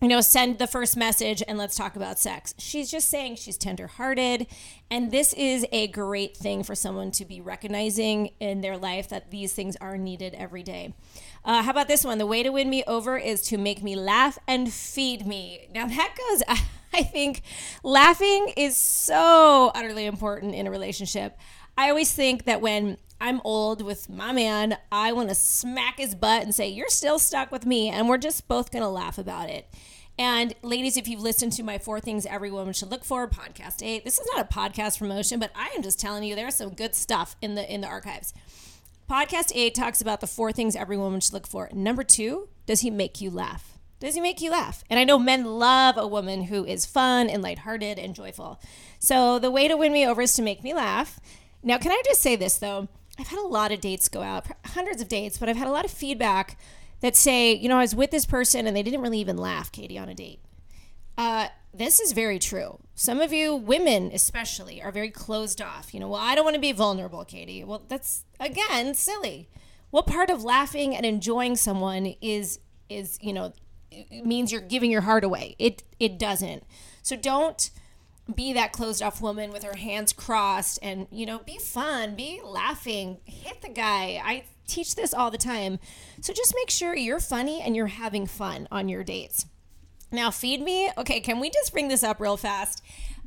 you 0.00 0.08
know, 0.08 0.22
send 0.22 0.58
the 0.58 0.66
first 0.66 0.96
message 0.96 1.42
and 1.46 1.58
let's 1.58 1.76
talk 1.76 1.94
about 1.94 2.18
sex. 2.18 2.54
She's 2.56 2.90
just 2.90 3.08
saying 3.08 3.36
she's 3.36 3.58
tenderhearted. 3.58 4.46
And 4.90 5.10
this 5.10 5.34
is 5.34 5.66
a 5.72 5.88
great 5.88 6.36
thing 6.36 6.62
for 6.62 6.74
someone 6.74 7.10
to 7.12 7.26
be 7.26 7.40
recognizing 7.40 8.30
in 8.40 8.62
their 8.62 8.78
life 8.78 9.10
that 9.10 9.30
these 9.30 9.52
things 9.52 9.76
are 9.76 9.98
needed 9.98 10.34
every 10.34 10.62
day. 10.62 10.94
Uh, 11.44 11.62
how 11.62 11.70
about 11.70 11.86
this 11.86 12.02
one? 12.02 12.16
The 12.16 12.26
way 12.26 12.42
to 12.42 12.50
win 12.50 12.70
me 12.70 12.82
over 12.86 13.18
is 13.18 13.42
to 13.42 13.58
make 13.58 13.82
me 13.82 13.94
laugh 13.94 14.38
and 14.48 14.72
feed 14.72 15.26
me. 15.26 15.68
Now, 15.74 15.86
that 15.86 16.16
goes, 16.16 16.42
I 16.94 17.02
think 17.02 17.42
laughing 17.82 18.52
is 18.56 18.76
so 18.76 19.70
utterly 19.74 20.06
important 20.06 20.54
in 20.54 20.66
a 20.66 20.70
relationship. 20.70 21.38
I 21.76 21.90
always 21.90 22.12
think 22.12 22.44
that 22.44 22.62
when 22.62 22.96
I'm 23.20 23.40
old 23.44 23.82
with 23.82 24.08
my 24.08 24.32
man, 24.32 24.78
I 24.90 25.12
want 25.12 25.28
to 25.28 25.34
smack 25.34 25.98
his 25.98 26.14
butt 26.14 26.42
and 26.42 26.54
say, 26.54 26.68
You're 26.68 26.88
still 26.88 27.18
stuck 27.18 27.52
with 27.52 27.66
me. 27.66 27.88
And 27.88 28.08
we're 28.08 28.18
just 28.18 28.48
both 28.48 28.70
going 28.70 28.82
to 28.82 28.88
laugh 28.88 29.18
about 29.18 29.50
it. 29.50 29.68
And 30.18 30.54
ladies, 30.62 30.96
if 30.96 31.08
you've 31.08 31.22
listened 31.22 31.52
to 31.52 31.62
my 31.62 31.78
four 31.78 32.00
things 32.00 32.26
every 32.26 32.50
woman 32.50 32.74
should 32.74 32.90
look 32.90 33.04
for, 33.04 33.28
podcast 33.28 33.82
eight, 33.82 34.04
this 34.04 34.18
is 34.18 34.28
not 34.34 34.44
a 34.44 34.54
podcast 34.54 34.98
promotion, 34.98 35.40
but 35.40 35.50
I 35.54 35.72
am 35.76 35.82
just 35.82 36.00
telling 36.00 36.24
you 36.24 36.34
there's 36.34 36.56
some 36.56 36.74
good 36.74 36.94
stuff 36.94 37.36
in 37.40 37.54
the 37.54 37.72
in 37.72 37.80
the 37.80 37.88
archives. 37.88 38.34
Podcast 39.08 39.52
eight 39.54 39.74
talks 39.74 40.00
about 40.00 40.20
the 40.20 40.26
four 40.26 40.52
things 40.52 40.76
every 40.76 40.96
woman 40.96 41.20
should 41.20 41.32
look 41.32 41.46
for. 41.46 41.68
Number 41.72 42.04
two, 42.04 42.48
does 42.66 42.80
he 42.80 42.90
make 42.90 43.20
you 43.20 43.30
laugh? 43.30 43.78
Does 43.98 44.14
he 44.14 44.20
make 44.20 44.40
you 44.40 44.50
laugh? 44.50 44.82
And 44.88 44.98
I 44.98 45.04
know 45.04 45.18
men 45.18 45.44
love 45.44 45.96
a 45.98 46.06
woman 46.06 46.44
who 46.44 46.64
is 46.64 46.86
fun 46.86 47.28
and 47.28 47.42
lighthearted 47.42 47.98
and 47.98 48.14
joyful. 48.14 48.60
So 48.98 49.38
the 49.38 49.50
way 49.50 49.68
to 49.68 49.76
win 49.76 49.92
me 49.92 50.06
over 50.06 50.22
is 50.22 50.32
to 50.34 50.42
make 50.42 50.62
me 50.62 50.72
laugh. 50.72 51.20
Now, 51.62 51.76
can 51.76 51.92
I 51.92 52.02
just 52.06 52.22
say 52.22 52.36
this 52.36 52.56
though? 52.56 52.88
I've 53.20 53.28
had 53.28 53.38
a 53.38 53.46
lot 53.46 53.70
of 53.70 53.80
dates 53.80 54.08
go 54.08 54.22
out, 54.22 54.46
hundreds 54.64 55.02
of 55.02 55.08
dates, 55.08 55.36
but 55.36 55.48
I've 55.48 55.56
had 55.56 55.68
a 55.68 55.72
lot 55.72 55.84
of 55.84 55.90
feedback 55.90 56.58
that 57.00 57.14
say, 57.14 57.52
you 57.52 57.68
know, 57.68 57.76
I 57.76 57.82
was 57.82 57.94
with 57.94 58.10
this 58.10 58.24
person 58.24 58.66
and 58.66 58.74
they 58.74 58.82
didn't 58.82 59.02
really 59.02 59.18
even 59.18 59.36
laugh, 59.36 59.70
Katy, 59.70 59.98
on 59.98 60.08
a 60.08 60.14
date. 60.14 60.40
Uh, 61.18 61.48
this 61.74 62.00
is 62.00 62.12
very 62.12 62.38
true. 62.38 62.78
Some 62.94 63.20
of 63.20 63.32
you, 63.32 63.54
women 63.54 64.10
especially, 64.12 64.82
are 64.82 64.90
very 64.90 65.10
closed 65.10 65.60
off. 65.60 65.92
You 65.92 66.00
know, 66.00 66.08
well, 66.08 66.20
I 66.20 66.34
don't 66.34 66.44
want 66.44 66.54
to 66.54 66.60
be 66.60 66.72
vulnerable, 66.72 67.24
Katy. 67.24 67.62
Well, 67.62 67.82
that's 67.88 68.24
again 68.40 68.94
silly. 68.94 69.48
What 69.90 70.06
part 70.06 70.30
of 70.30 70.42
laughing 70.42 70.96
and 70.96 71.04
enjoying 71.04 71.56
someone 71.56 72.14
is 72.20 72.60
is 72.88 73.18
you 73.20 73.32
know 73.32 73.52
means 74.24 74.50
you're 74.50 74.60
giving 74.60 74.90
your 74.90 75.02
heart 75.02 75.24
away? 75.24 75.56
It 75.58 75.82
it 75.98 76.18
doesn't. 76.18 76.64
So 77.02 77.16
don't 77.16 77.70
be 78.30 78.52
that 78.52 78.72
closed 78.72 79.02
off 79.02 79.20
woman 79.20 79.50
with 79.50 79.62
her 79.62 79.76
hands 79.76 80.12
crossed 80.12 80.78
and 80.82 81.06
you 81.10 81.26
know 81.26 81.38
be 81.40 81.58
fun 81.58 82.14
be 82.14 82.40
laughing 82.44 83.18
hit 83.24 83.60
the 83.62 83.68
guy 83.68 84.20
i 84.24 84.44
teach 84.66 84.94
this 84.94 85.12
all 85.12 85.30
the 85.30 85.38
time 85.38 85.78
so 86.20 86.32
just 86.32 86.54
make 86.54 86.70
sure 86.70 86.94
you're 86.94 87.20
funny 87.20 87.60
and 87.60 87.74
you're 87.74 87.86
having 87.88 88.26
fun 88.26 88.68
on 88.70 88.88
your 88.88 89.02
dates 89.02 89.46
now, 90.12 90.30
feed 90.30 90.60
me. 90.60 90.90
Okay, 90.98 91.20
can 91.20 91.38
we 91.38 91.50
just 91.50 91.72
bring 91.72 91.88
this 91.88 92.02
up 92.02 92.20
real 92.20 92.36
fast? 92.36 92.82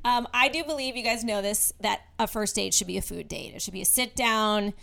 Um, 0.05 0.27
I 0.33 0.49
do 0.49 0.63
believe 0.65 0.97
you 0.97 1.03
guys 1.03 1.23
know 1.23 1.41
this 1.41 1.71
that 1.79 2.01
a 2.19 2.27
first 2.27 2.55
date 2.55 2.73
should 2.73 2.87
be 2.87 2.97
a 2.97 3.01
food 3.01 3.29
date. 3.29 3.53
It 3.55 3.61
should 3.61 3.73
be 3.73 3.81
a 3.81 3.85
sit 3.85 4.15
down, 4.15 4.73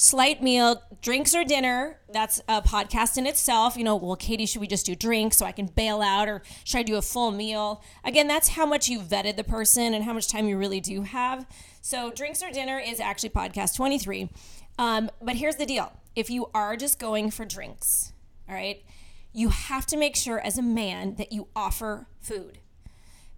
slight 0.00 0.42
meal, 0.42 0.82
drinks 1.02 1.34
or 1.34 1.44
dinner. 1.44 1.98
That's 2.10 2.40
a 2.48 2.62
podcast 2.62 3.18
in 3.18 3.26
itself. 3.26 3.76
You 3.76 3.84
know, 3.84 3.96
well, 3.96 4.16
Katy, 4.16 4.46
should 4.46 4.62
we 4.62 4.66
just 4.66 4.86
do 4.86 4.96
drinks 4.96 5.36
so 5.36 5.44
I 5.44 5.52
can 5.52 5.66
bail 5.66 6.00
out, 6.00 6.26
or 6.26 6.42
should 6.64 6.78
I 6.78 6.82
do 6.82 6.96
a 6.96 7.02
full 7.02 7.30
meal? 7.30 7.82
Again, 8.02 8.26
that's 8.26 8.48
how 8.48 8.64
much 8.64 8.88
you 8.88 8.98
vetted 9.00 9.36
the 9.36 9.44
person 9.44 9.92
and 9.92 10.04
how 10.04 10.14
much 10.14 10.26
time 10.26 10.48
you 10.48 10.56
really 10.56 10.80
do 10.80 11.02
have. 11.02 11.46
So, 11.82 12.10
drinks 12.10 12.42
or 12.42 12.50
dinner 12.50 12.78
is 12.78 12.98
actually 12.98 13.28
podcast 13.28 13.76
23. 13.76 14.30
Um, 14.78 15.10
but 15.20 15.36
here's 15.36 15.56
the 15.56 15.66
deal 15.66 15.92
if 16.16 16.30
you 16.30 16.46
are 16.54 16.76
just 16.76 16.98
going 16.98 17.30
for 17.30 17.44
drinks, 17.44 18.14
all 18.48 18.54
right, 18.54 18.82
you 19.34 19.50
have 19.50 19.84
to 19.86 19.98
make 19.98 20.16
sure 20.16 20.40
as 20.40 20.56
a 20.56 20.62
man 20.62 21.16
that 21.16 21.30
you 21.30 21.48
offer 21.54 22.06
food 22.20 22.58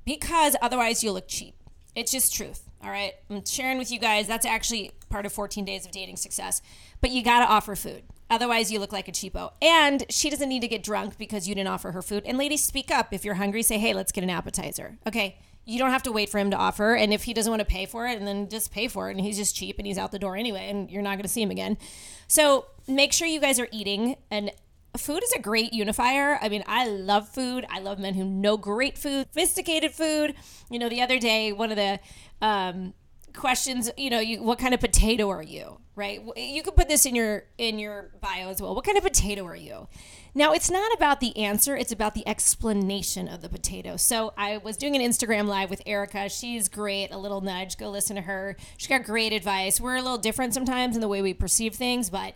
because 0.04 0.54
otherwise 0.62 1.02
you 1.02 1.11
look 1.11 1.26
cheap. 1.26 1.57
It's 1.97 2.12
just 2.12 2.33
truth. 2.33 2.71
All 2.82 2.90
right. 2.90 3.14
I'm 3.30 3.44
sharing 3.44 3.78
with 3.78 3.90
you 3.92 4.00
guys 4.00 4.26
that's 4.26 4.44
actually 4.44 4.92
part 5.08 5.24
of 5.24 5.32
14 5.32 5.64
days 5.64 5.86
of 5.86 5.92
dating 5.92 6.16
success. 6.16 6.62
But 7.00 7.10
you 7.10 7.22
got 7.22 7.40
to 7.40 7.46
offer 7.46 7.76
food. 7.76 8.02
Otherwise, 8.28 8.72
you 8.72 8.78
look 8.78 8.92
like 8.92 9.08
a 9.08 9.12
cheapo. 9.12 9.52
And 9.60 10.04
she 10.08 10.30
doesn't 10.30 10.48
need 10.48 10.60
to 10.60 10.68
get 10.68 10.82
drunk 10.82 11.18
because 11.18 11.46
you 11.46 11.54
didn't 11.54 11.68
offer 11.68 11.92
her 11.92 12.02
food. 12.02 12.24
And 12.26 12.38
ladies, 12.38 12.64
speak 12.64 12.90
up. 12.90 13.12
If 13.12 13.24
you're 13.24 13.34
hungry, 13.34 13.62
say, 13.62 13.78
hey, 13.78 13.92
let's 13.94 14.10
get 14.10 14.24
an 14.24 14.30
appetizer. 14.30 14.98
Okay. 15.06 15.38
You 15.64 15.78
don't 15.78 15.90
have 15.90 16.02
to 16.04 16.12
wait 16.12 16.28
for 16.28 16.38
him 16.38 16.50
to 16.50 16.56
offer. 16.56 16.94
And 16.94 17.12
if 17.12 17.22
he 17.22 17.34
doesn't 17.34 17.50
want 17.50 17.60
to 17.60 17.66
pay 17.66 17.86
for 17.86 18.08
it, 18.08 18.18
and 18.18 18.26
then 18.26 18.48
just 18.48 18.72
pay 18.72 18.88
for 18.88 19.08
it. 19.08 19.12
And 19.12 19.20
he's 19.20 19.36
just 19.36 19.54
cheap 19.54 19.78
and 19.78 19.86
he's 19.86 19.98
out 19.98 20.10
the 20.10 20.18
door 20.18 20.36
anyway, 20.36 20.68
and 20.68 20.90
you're 20.90 21.02
not 21.02 21.10
going 21.10 21.22
to 21.22 21.28
see 21.28 21.42
him 21.42 21.52
again. 21.52 21.78
So 22.26 22.66
make 22.88 23.12
sure 23.12 23.28
you 23.28 23.40
guys 23.40 23.60
are 23.60 23.68
eating 23.70 24.16
and 24.30 24.50
food 24.96 25.22
is 25.22 25.32
a 25.32 25.38
great 25.38 25.72
unifier. 25.72 26.38
I 26.42 26.48
mean, 26.48 26.64
I 26.66 26.86
love 26.86 27.28
food. 27.28 27.64
I 27.70 27.80
love 27.80 27.98
men 27.98 28.14
who 28.14 28.24
know 28.24 28.56
great 28.56 28.98
food, 28.98 29.26
sophisticated 29.28 29.92
food. 29.92 30.34
You 30.70 30.78
know, 30.78 30.88
the 30.88 31.00
other 31.00 31.18
day, 31.18 31.52
one 31.52 31.70
of 31.70 31.76
the 31.76 31.98
um, 32.42 32.92
questions, 33.32 33.90
you 33.96 34.11
know, 34.11 34.20
you, 34.20 34.42
what 34.42 34.58
kind 34.58 34.75
of 34.75 34.80
potato 34.80 35.30
are 35.30 35.42
you? 35.42 35.78
Right? 35.94 36.20
You 36.37 36.62
could 36.62 36.75
put 36.75 36.88
this 36.88 37.04
in 37.04 37.14
your 37.14 37.44
in 37.58 37.78
your 37.78 38.12
bio 38.22 38.49
as 38.49 38.62
well. 38.62 38.75
What 38.75 38.84
kind 38.84 38.96
of 38.96 39.04
potato 39.04 39.44
are 39.44 39.56
you? 39.56 39.88
Now, 40.34 40.54
it's 40.54 40.70
not 40.70 40.90
about 40.94 41.20
the 41.20 41.37
answer, 41.37 41.76
it's 41.76 41.92
about 41.92 42.14
the 42.14 42.26
explanation 42.26 43.28
of 43.28 43.42
the 43.42 43.50
potato. 43.50 43.99
So, 43.99 44.32
I 44.38 44.56
was 44.56 44.78
doing 44.78 44.96
an 44.96 45.02
Instagram 45.02 45.46
live 45.46 45.68
with 45.68 45.82
Erica. 45.84 46.30
She's 46.30 46.70
great. 46.70 47.12
A 47.12 47.18
little 47.18 47.42
nudge. 47.42 47.76
Go 47.76 47.90
listen 47.90 48.16
to 48.16 48.22
her. 48.22 48.56
She 48.78 48.88
got 48.88 49.04
great 49.04 49.34
advice. 49.34 49.82
We're 49.82 49.96
a 49.96 50.02
little 50.02 50.16
different 50.16 50.54
sometimes 50.54 50.94
in 50.94 51.02
the 51.02 51.08
way 51.08 51.20
we 51.20 51.34
perceive 51.34 51.75
things, 51.75 52.08
but 52.08 52.34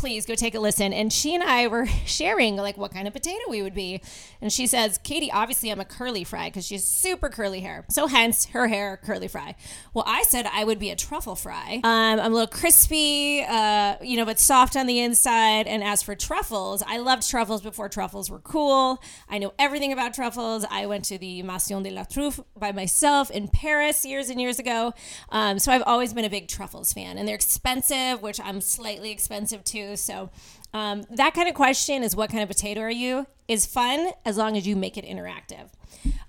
please 0.00 0.24
go 0.24 0.34
take 0.34 0.54
a 0.54 0.60
listen. 0.60 0.94
And 0.94 1.12
she 1.12 1.34
and 1.34 1.44
I 1.44 1.66
were 1.66 1.86
sharing 2.06 2.56
like 2.56 2.78
what 2.78 2.90
kind 2.90 3.06
of 3.06 3.12
potato 3.12 3.44
we 3.50 3.62
would 3.62 3.74
be. 3.74 4.00
And 4.40 4.50
she 4.50 4.66
says, 4.66 4.96
Katy, 4.96 5.30
obviously 5.30 5.70
I'm 5.70 5.78
a 5.78 5.84
curly 5.84 6.24
fry 6.24 6.48
because 6.48 6.66
she's 6.66 6.86
super 6.86 7.28
curly 7.28 7.60
hair. 7.60 7.84
So 7.90 8.06
hence 8.06 8.46
her 8.46 8.66
hair 8.68 8.96
curly 8.96 9.28
fry. 9.28 9.56
Well, 9.92 10.04
I 10.06 10.22
said 10.22 10.46
I 10.50 10.64
would 10.64 10.78
be 10.78 10.90
a 10.90 10.96
truffle 10.96 11.36
fry. 11.36 11.80
Um, 11.84 12.18
I'm 12.18 12.32
a 12.32 12.34
little 12.34 12.46
crispy, 12.46 13.44
uh, 13.46 13.96
you 14.00 14.16
know, 14.16 14.24
but 14.24 14.38
soft 14.38 14.74
on 14.74 14.86
the 14.86 15.00
inside. 15.00 15.66
And 15.66 15.84
as 15.84 16.02
for 16.02 16.14
truffles, 16.14 16.82
I 16.86 16.96
loved 16.96 17.28
truffles 17.28 17.60
before 17.60 17.90
truffles 17.90 18.30
were 18.30 18.38
cool. 18.38 19.02
I 19.28 19.36
know 19.36 19.52
everything 19.58 19.92
about 19.92 20.14
truffles. 20.14 20.64
I 20.70 20.86
went 20.86 21.04
to 21.06 21.18
the 21.18 21.42
Maison 21.42 21.82
de 21.82 21.90
la 21.90 22.04
Truffe 22.04 22.42
by 22.56 22.72
myself 22.72 23.30
in 23.30 23.48
Paris 23.48 24.06
years 24.06 24.30
and 24.30 24.40
years 24.40 24.58
ago. 24.58 24.94
Um, 25.28 25.58
so 25.58 25.70
I've 25.72 25.82
always 25.84 26.14
been 26.14 26.24
a 26.24 26.30
big 26.30 26.48
truffles 26.48 26.94
fan. 26.94 27.18
And 27.18 27.28
they're 27.28 27.34
expensive, 27.34 28.22
which 28.22 28.40
I'm 28.40 28.62
slightly 28.62 29.10
expensive 29.10 29.62
too. 29.62 29.89
So 29.96 30.30
um, 30.72 31.04
that 31.10 31.34
kind 31.34 31.48
of 31.48 31.54
question 31.54 32.02
is 32.02 32.14
what 32.14 32.30
kind 32.30 32.42
of 32.42 32.48
potato 32.48 32.80
are 32.80 32.90
you 32.90 33.26
is 33.48 33.66
fun 33.66 34.10
as 34.24 34.36
long 34.36 34.56
as 34.56 34.66
you 34.66 34.76
make 34.76 34.96
it 34.96 35.04
interactive. 35.04 35.68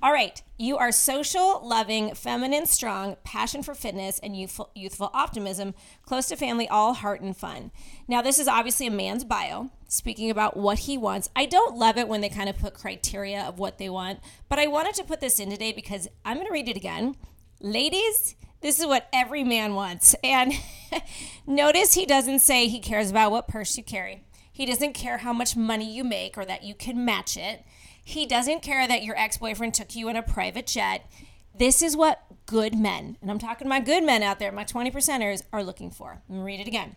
All 0.02 0.12
right, 0.12 0.42
you 0.58 0.78
are 0.78 0.92
social, 0.92 1.62
loving, 1.64 2.16
feminine, 2.16 2.66
strong, 2.66 3.18
passion 3.24 3.62
for 3.62 3.76
fitness, 3.76 4.20
and 4.20 4.36
youthful, 4.36 4.72
youthful 4.74 5.12
optimism, 5.14 5.76
close 6.04 6.28
to 6.28 6.36
family, 6.36 6.68
all 6.68 6.96
heart 6.96 7.22
and 7.22 7.38
fun. 7.38 7.72
Now, 8.08 8.22
this 8.22 8.40
is 8.40 8.48
obviously 8.48 8.88
a 8.88 8.92
man's 8.92 9.24
bio, 9.24 9.70
speaking 9.88 10.32
about 10.32 10.58
what 10.58 10.80
he 10.80 10.98
wants. 10.98 11.30
I 11.36 11.46
don't 11.46 11.78
love 11.78 11.98
it 11.98 12.08
when 12.08 12.22
they 12.22 12.30
kind 12.30 12.50
of 12.50 12.58
put 12.58 12.74
criteria 12.74 13.44
of 13.44 13.60
what 13.60 13.78
they 13.78 13.90
want, 13.90 14.20
but 14.50 14.58
I 14.58 14.68
wanted 14.68 14.96
to 14.96 15.04
put 15.04 15.22
this 15.22 15.40
in 15.40 15.52
today 15.52 15.72
because 15.72 16.08
I'm 16.26 16.38
going 16.38 16.48
to 16.48 16.54
read 16.54 16.68
it 16.68 16.78
again. 16.78 17.16
Ladies, 17.60 18.36
this 18.62 18.80
is 18.80 18.86
what 18.86 19.08
every 19.12 19.44
man 19.44 19.76
wants. 19.76 20.16
And 20.24 20.54
notice 21.48 21.94
he 21.94 22.06
doesn't 22.06 22.40
say 22.40 22.68
he 22.68 22.80
cares 22.80 23.10
about 23.10 23.32
what 23.32 23.48
purse 23.48 23.78
you 23.78 23.84
carry. 23.84 24.24
He 24.52 24.66
doesn't 24.66 24.94
care 24.94 25.20
how 25.20 25.34
much 25.34 25.56
money 25.56 25.92
you 25.92 26.04
make 26.04 26.38
or 26.38 26.46
that 26.46 26.64
you 26.64 26.76
can 26.76 27.04
match 27.04 27.38
it. 27.38 27.64
He 28.04 28.26
doesn't 28.26 28.62
care 28.62 28.88
that 28.88 29.04
your 29.04 29.18
ex 29.18 29.38
boyfriend 29.38 29.74
took 29.74 29.96
you 29.96 30.10
in 30.10 30.16
a 30.16 30.24
private 30.24 30.68
jet. 30.68 31.10
This 31.58 31.82
is 31.82 31.98
what 31.98 32.24
good 32.46 32.76
men, 32.76 33.18
and 33.22 33.30
I'm 33.30 33.40
talking 33.40 33.68
my 33.68 33.80
good 33.80 34.04
men 34.04 34.24
out 34.24 34.40
there, 34.40 34.52
my 34.52 34.64
20 34.64 34.90
percenters, 34.92 35.44
are 35.52 35.64
looking 35.64 35.92
for. 35.92 36.22
Let 36.30 36.38
me 36.38 36.44
read 36.44 36.60
it 36.60 36.68
again. 36.68 36.96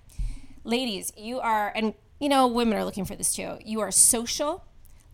Ladies, 0.62 1.12
you 1.16 1.40
are, 1.40 1.72
and 1.74 1.94
you 2.20 2.28
know, 2.28 2.46
women 2.46 2.78
are 2.78 2.84
looking 2.84 3.04
for 3.04 3.16
this 3.16 3.34
too. 3.34 3.58
You 3.64 3.80
are 3.80 3.90
social, 3.90 4.64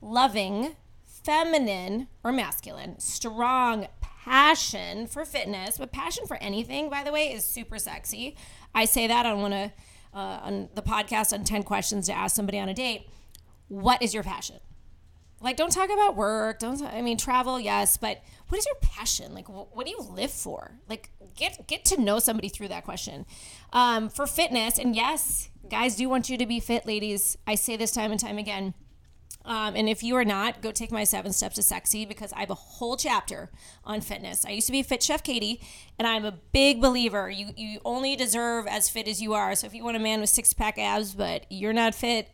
loving, 0.01 0.77
feminine 1.05 2.09
or 2.23 2.33
masculine, 2.33 2.99
strong, 2.99 3.89
passion 4.25 5.07
for 5.07 5.25
fitness, 5.25 5.79
but 5.79 5.93
passion 5.93 6.27
for 6.27 6.37
anything, 6.39 6.91
by 6.91 7.03
the 7.03 7.13
way, 7.13 7.33
is 7.33 7.45
super 7.45 7.79
sexy. 7.79 8.37
I 8.75 8.85
say 8.85 9.07
that 9.07 9.27
on 9.27 9.41
one 9.41 9.53
of 9.53 9.71
uh, 10.13 10.41
on 10.43 10.69
the 10.75 10.83
podcast 10.83 11.33
on 11.33 11.45
10 11.45 11.63
questions 11.63 12.07
to 12.07 12.13
ask 12.13 12.35
somebody 12.35 12.59
on 12.59 12.69
a 12.69 12.75
date. 12.75 13.09
What 13.69 14.03
is 14.03 14.13
your 14.13 14.25
passion? 14.25 14.57
Like, 15.41 15.57
don't 15.57 15.73
talk 15.73 15.89
about 15.91 16.17
work. 16.17 16.59
Don't 16.59 16.83
I 16.83 17.01
mean 17.01 17.17
travel? 17.17 17.59
Yes, 17.59 17.97
but 17.97 18.21
what 18.49 18.59
is 18.59 18.67
your 18.67 18.75
passion? 18.83 19.33
Like, 19.35 19.47
wh- 19.47 19.75
what 19.75 19.87
do 19.87 19.91
you 19.93 20.01
live 20.01 20.31
for? 20.33 20.73
Like, 20.89 21.11
get 21.35 21.67
get 21.67 21.85
to 21.87 22.01
know 22.01 22.19
somebody 22.19 22.49
through 22.51 22.69
that 22.69 22.85
question. 22.85 23.25
Um, 23.73 24.11
for 24.11 24.27
fitness, 24.27 24.79
and 24.79 24.95
yes, 24.95 25.49
guys 25.71 25.97
do 25.97 26.09
want 26.11 26.29
you 26.29 26.37
to 26.37 26.45
be 26.45 26.61
fit, 26.61 26.85
ladies. 26.85 27.39
I 27.47 27.55
say 27.55 27.77
this 27.77 27.93
time 27.93 28.11
and 28.11 28.21
time 28.21 28.37
again 28.37 28.75
um, 29.51 29.75
and 29.75 29.89
if 29.89 30.05
you 30.05 30.15
are 30.15 30.25
not, 30.25 30.63
go 30.63 30.71
take 30.71 30.93
my 30.93 31.03
seven 31.03 31.33
steps 31.33 31.57
to 31.57 31.63
sexy 31.65 32.05
because 32.05 32.33
I 32.33 32.39
have 32.39 32.51
a 32.51 32.55
whole 32.55 32.97
chapter 32.97 33.51
on 33.85 34.01
fitness. 34.01 34.47
I 34.47 34.51
used 34.51 34.69
to 34.69 34.73
be 34.73 34.85
Fit 34.85 35.03
Chef 35.03 35.25
Katy, 35.25 35.61
and 35.99 36.07
I'm 36.07 36.25
a 36.25 36.39
big 36.53 36.81
believer. 36.81 37.29
You 37.29 37.49
you 37.57 37.81
only 37.85 38.15
deserve 38.15 38.69
as 38.69 38.89
fit 38.89 39.09
as 39.09 39.21
you 39.21 39.35
are. 39.35 39.57
So 39.57 39.67
if 39.67 39.75
you 39.75 39.83
want 39.83 39.97
a 39.97 40.01
man 40.01 40.21
with 40.21 40.31
six 40.31 40.53
pack 40.53 40.79
abs, 40.79 41.17
but 41.17 41.47
you're 41.51 41.73
not 41.73 41.97
fit, 41.97 42.29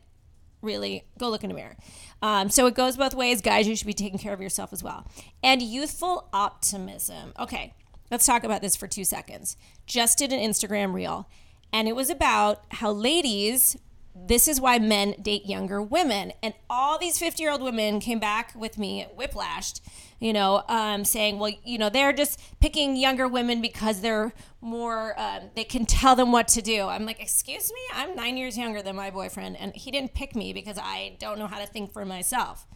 really, 0.60 1.04
go 1.18 1.30
look 1.30 1.42
in 1.42 1.48
the 1.48 1.54
mirror. 1.54 1.78
Um, 2.20 2.50
so 2.50 2.66
it 2.66 2.74
goes 2.74 2.98
both 2.98 3.14
ways, 3.14 3.40
guys. 3.40 3.66
You 3.66 3.76
should 3.76 3.86
be 3.86 3.94
taking 3.94 4.18
care 4.18 4.34
of 4.34 4.42
yourself 4.42 4.74
as 4.74 4.82
well. 4.82 5.10
And 5.42 5.62
youthful 5.62 6.28
optimism. 6.34 7.32
Okay, 7.38 7.72
let's 8.10 8.26
talk 8.26 8.44
about 8.44 8.60
this 8.60 8.76
for 8.76 8.86
two 8.86 9.04
seconds. 9.04 9.56
Just 9.86 10.18
did 10.18 10.34
an 10.34 10.40
Instagram 10.40 10.92
reel, 10.92 11.30
and 11.72 11.88
it 11.88 11.96
was 11.96 12.10
about 12.10 12.64
how 12.72 12.92
ladies 12.92 13.78
this 14.18 14.48
is 14.48 14.60
why 14.60 14.78
men 14.78 15.14
date 15.20 15.46
younger 15.46 15.82
women. 15.82 16.32
And 16.42 16.54
all 16.70 16.98
these 16.98 17.18
50 17.18 17.42
year 17.42 17.52
old 17.52 17.62
women 17.62 18.00
came 18.00 18.18
back 18.18 18.54
with 18.56 18.78
me 18.78 19.06
whiplashed, 19.16 19.80
you 20.18 20.32
know, 20.32 20.64
um, 20.68 21.04
saying, 21.04 21.38
well, 21.38 21.52
you 21.64 21.76
know, 21.76 21.90
they're 21.90 22.12
just 22.12 22.40
picking 22.60 22.96
younger 22.96 23.28
women 23.28 23.60
because 23.60 24.00
they're 24.00 24.32
more, 24.62 25.14
um, 25.20 25.50
they 25.54 25.64
can 25.64 25.84
tell 25.84 26.16
them 26.16 26.32
what 26.32 26.48
to 26.48 26.62
do. 26.62 26.86
I'm 26.86 27.04
like, 27.04 27.20
excuse 27.20 27.70
me? 27.70 27.80
I'm 27.94 28.16
nine 28.16 28.36
years 28.36 28.56
younger 28.56 28.80
than 28.80 28.96
my 28.96 29.10
boyfriend, 29.10 29.58
and 29.58 29.74
he 29.76 29.90
didn't 29.90 30.14
pick 30.14 30.34
me 30.34 30.52
because 30.52 30.78
I 30.78 31.16
don't 31.18 31.38
know 31.38 31.46
how 31.46 31.58
to 31.58 31.66
think 31.66 31.92
for 31.92 32.04
myself. 32.04 32.66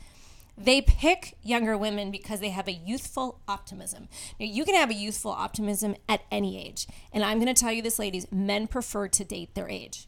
They 0.58 0.82
pick 0.82 1.38
younger 1.42 1.78
women 1.78 2.10
because 2.10 2.40
they 2.40 2.50
have 2.50 2.68
a 2.68 2.72
youthful 2.72 3.40
optimism. 3.48 4.08
Now, 4.38 4.44
you 4.44 4.66
can 4.66 4.74
have 4.74 4.90
a 4.90 4.94
youthful 4.94 5.30
optimism 5.30 5.96
at 6.06 6.20
any 6.30 6.62
age. 6.62 6.86
And 7.14 7.24
I'm 7.24 7.40
going 7.40 7.52
to 7.52 7.58
tell 7.58 7.72
you 7.72 7.80
this, 7.80 7.98
ladies 7.98 8.30
men 8.30 8.66
prefer 8.66 9.08
to 9.08 9.24
date 9.24 9.54
their 9.54 9.70
age. 9.70 10.06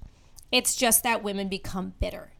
It's 0.52 0.76
just 0.76 1.02
that 1.02 1.22
women 1.24 1.48
become 1.48 1.94
bitter. 1.98 2.32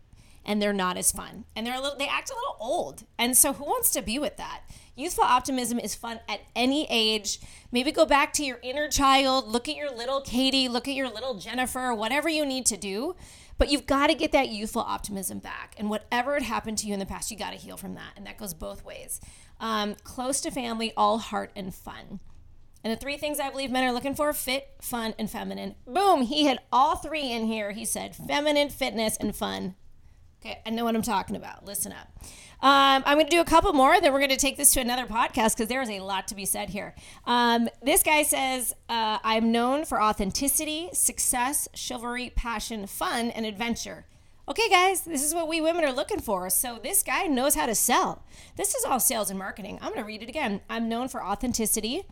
and 0.45 0.61
they're 0.61 0.73
not 0.73 0.97
as 0.97 1.13
fun. 1.13 1.45
And 1.55 1.67
they're 1.67 1.77
a 1.77 1.81
little 1.81 1.97
they 1.99 2.09
act 2.09 2.31
a 2.31 2.35
little 2.35 2.57
old. 2.61 3.05
And 3.19 3.37
so 3.37 3.53
who 3.53 3.65
wants 3.65 3.91
to 3.93 4.03
be 4.03 4.19
with 4.19 4.37
that? 4.39 4.63
Youthful 4.97 5.25
optimism 5.25 5.79
is 5.79 5.95
fun 5.95 6.21
at 6.29 6.41
any 6.55 6.87
age. 6.91 7.39
Maybe 7.71 7.93
go 7.93 8.05
back 8.05 8.33
to 8.35 8.45
your 8.45 8.59
inner 8.63 8.89
child, 8.89 9.49
look 9.49 9.69
at 9.69 9.77
your 9.77 9.91
little 9.91 10.21
Katy, 10.21 10.69
look 10.69 10.89
at 10.89 10.95
your 10.95 11.09
little 11.09 11.35
Jennifer, 11.35 11.95
whatever 11.95 12.29
you 12.29 12.45
need 12.45 12.67
to 12.67 12.77
do. 12.77 13.15
But 13.59 13.71
you've 13.71 13.87
got 13.87 14.09
to 14.09 14.15
get 14.15 14.33
that 14.33 14.49
youthful 14.49 14.83
optimism 14.83 15.39
back. 15.39 15.75
And 15.79 15.89
whatever 15.89 16.35
had 16.35 16.43
happened 16.43 16.79
to 16.79 16.87
you 16.89 16.95
in 16.95 16.99
the 16.99 17.07
past, 17.07 17.31
you 17.31 17.37
got 17.39 17.51
to 17.53 17.57
heal 17.57 17.77
from 17.77 17.95
that. 17.95 18.13
And 18.17 18.27
that 18.27 18.37
goes 18.39 18.53
both 18.55 18.85
ways. 18.85 19.21
Um, 19.61 19.95
close 20.03 20.41
to 20.41 20.51
family, 20.51 20.93
all 20.97 21.19
heart 21.19 21.53
and 21.55 21.73
fun. 21.73 22.19
And 22.85 22.93
the 22.93 22.97
three 22.97 23.17
things 23.17 23.39
I 23.39 23.51
believe 23.51 23.71
men 23.71 23.85
are 23.85 23.93
looking 23.93 24.15
for 24.15 24.33
fit, 24.33 24.69
fun, 24.81 25.15
and 25.19 25.31
feminine. 25.31 25.77
Boom, 25.87 26.23
he 26.23 26.47
had 26.47 26.59
all 26.73 26.97
three 26.97 27.31
in 27.31 27.47
here. 27.47 27.73
He 27.73 27.85
said 27.85 28.17
feminine, 28.17 28.71
fitness, 28.71 29.17
and 29.17 29.35
fun. 29.35 29.77
Okay, 30.41 30.61
I 30.67 30.71
know 30.71 30.85
what 30.85 30.97
I'm 30.97 31.03
talking 31.03 31.37
about. 31.37 31.65
Listen 31.65 31.93
up. 31.93 32.09
Um, 32.61 33.03
I'm 33.07 33.17
going 33.17 33.27
to 33.27 33.31
do 33.31 33.41
a 33.41 33.45
couple 33.45 33.73
more, 33.73 34.01
then 34.01 34.13
we're 34.13 34.21
going 34.21 34.31
to 34.31 34.37
take 34.37 34.57
this 34.57 34.73
to 34.75 34.81
another 34.81 35.05
podcast 35.07 35.57
because 35.57 35.67
there 35.67 35.83
is 35.83 35.91
a 35.91 35.99
lot 35.99 36.29
to 36.29 36.37
be 36.37 36.45
said 36.45 36.71
here. 36.71 36.95
Um, 37.27 37.69
this 37.83 38.05
guy 38.05 38.23
says, 38.23 38.73
uh, 38.89 39.19
I'm 39.25 39.51
known 39.51 39.85
for 39.85 40.01
authenticity, 40.01 40.89
success, 40.93 41.69
chivalry, 41.75 42.33
passion, 42.37 42.87
fun, 42.87 43.31
and 43.31 43.47
adventure. 43.47 44.07
Okay, 44.49 44.69
guys, 44.69 45.03
this 45.03 45.25
is 45.25 45.35
what 45.35 45.49
we 45.49 45.61
women 45.61 45.85
are 45.85 45.93
looking 45.93 46.21
for. 46.21 46.51
So 46.51 46.79
this 46.81 47.03
guy 47.03 47.25
knows 47.27 47.57
how 47.57 47.67
to 47.67 47.75
sell. 47.75 48.25
This 48.57 48.77
is 48.77 48.85
all 48.85 49.01
sales 49.01 49.31
and 49.31 49.39
marketing. 49.39 49.79
I'm 49.81 49.91
going 49.91 50.01
to 50.01 50.07
read 50.07 50.23
it 50.23 50.29
again. 50.29 50.61
I'm 50.71 50.89
known 50.89 51.09
for 51.09 51.25
authenticity. 51.25 52.03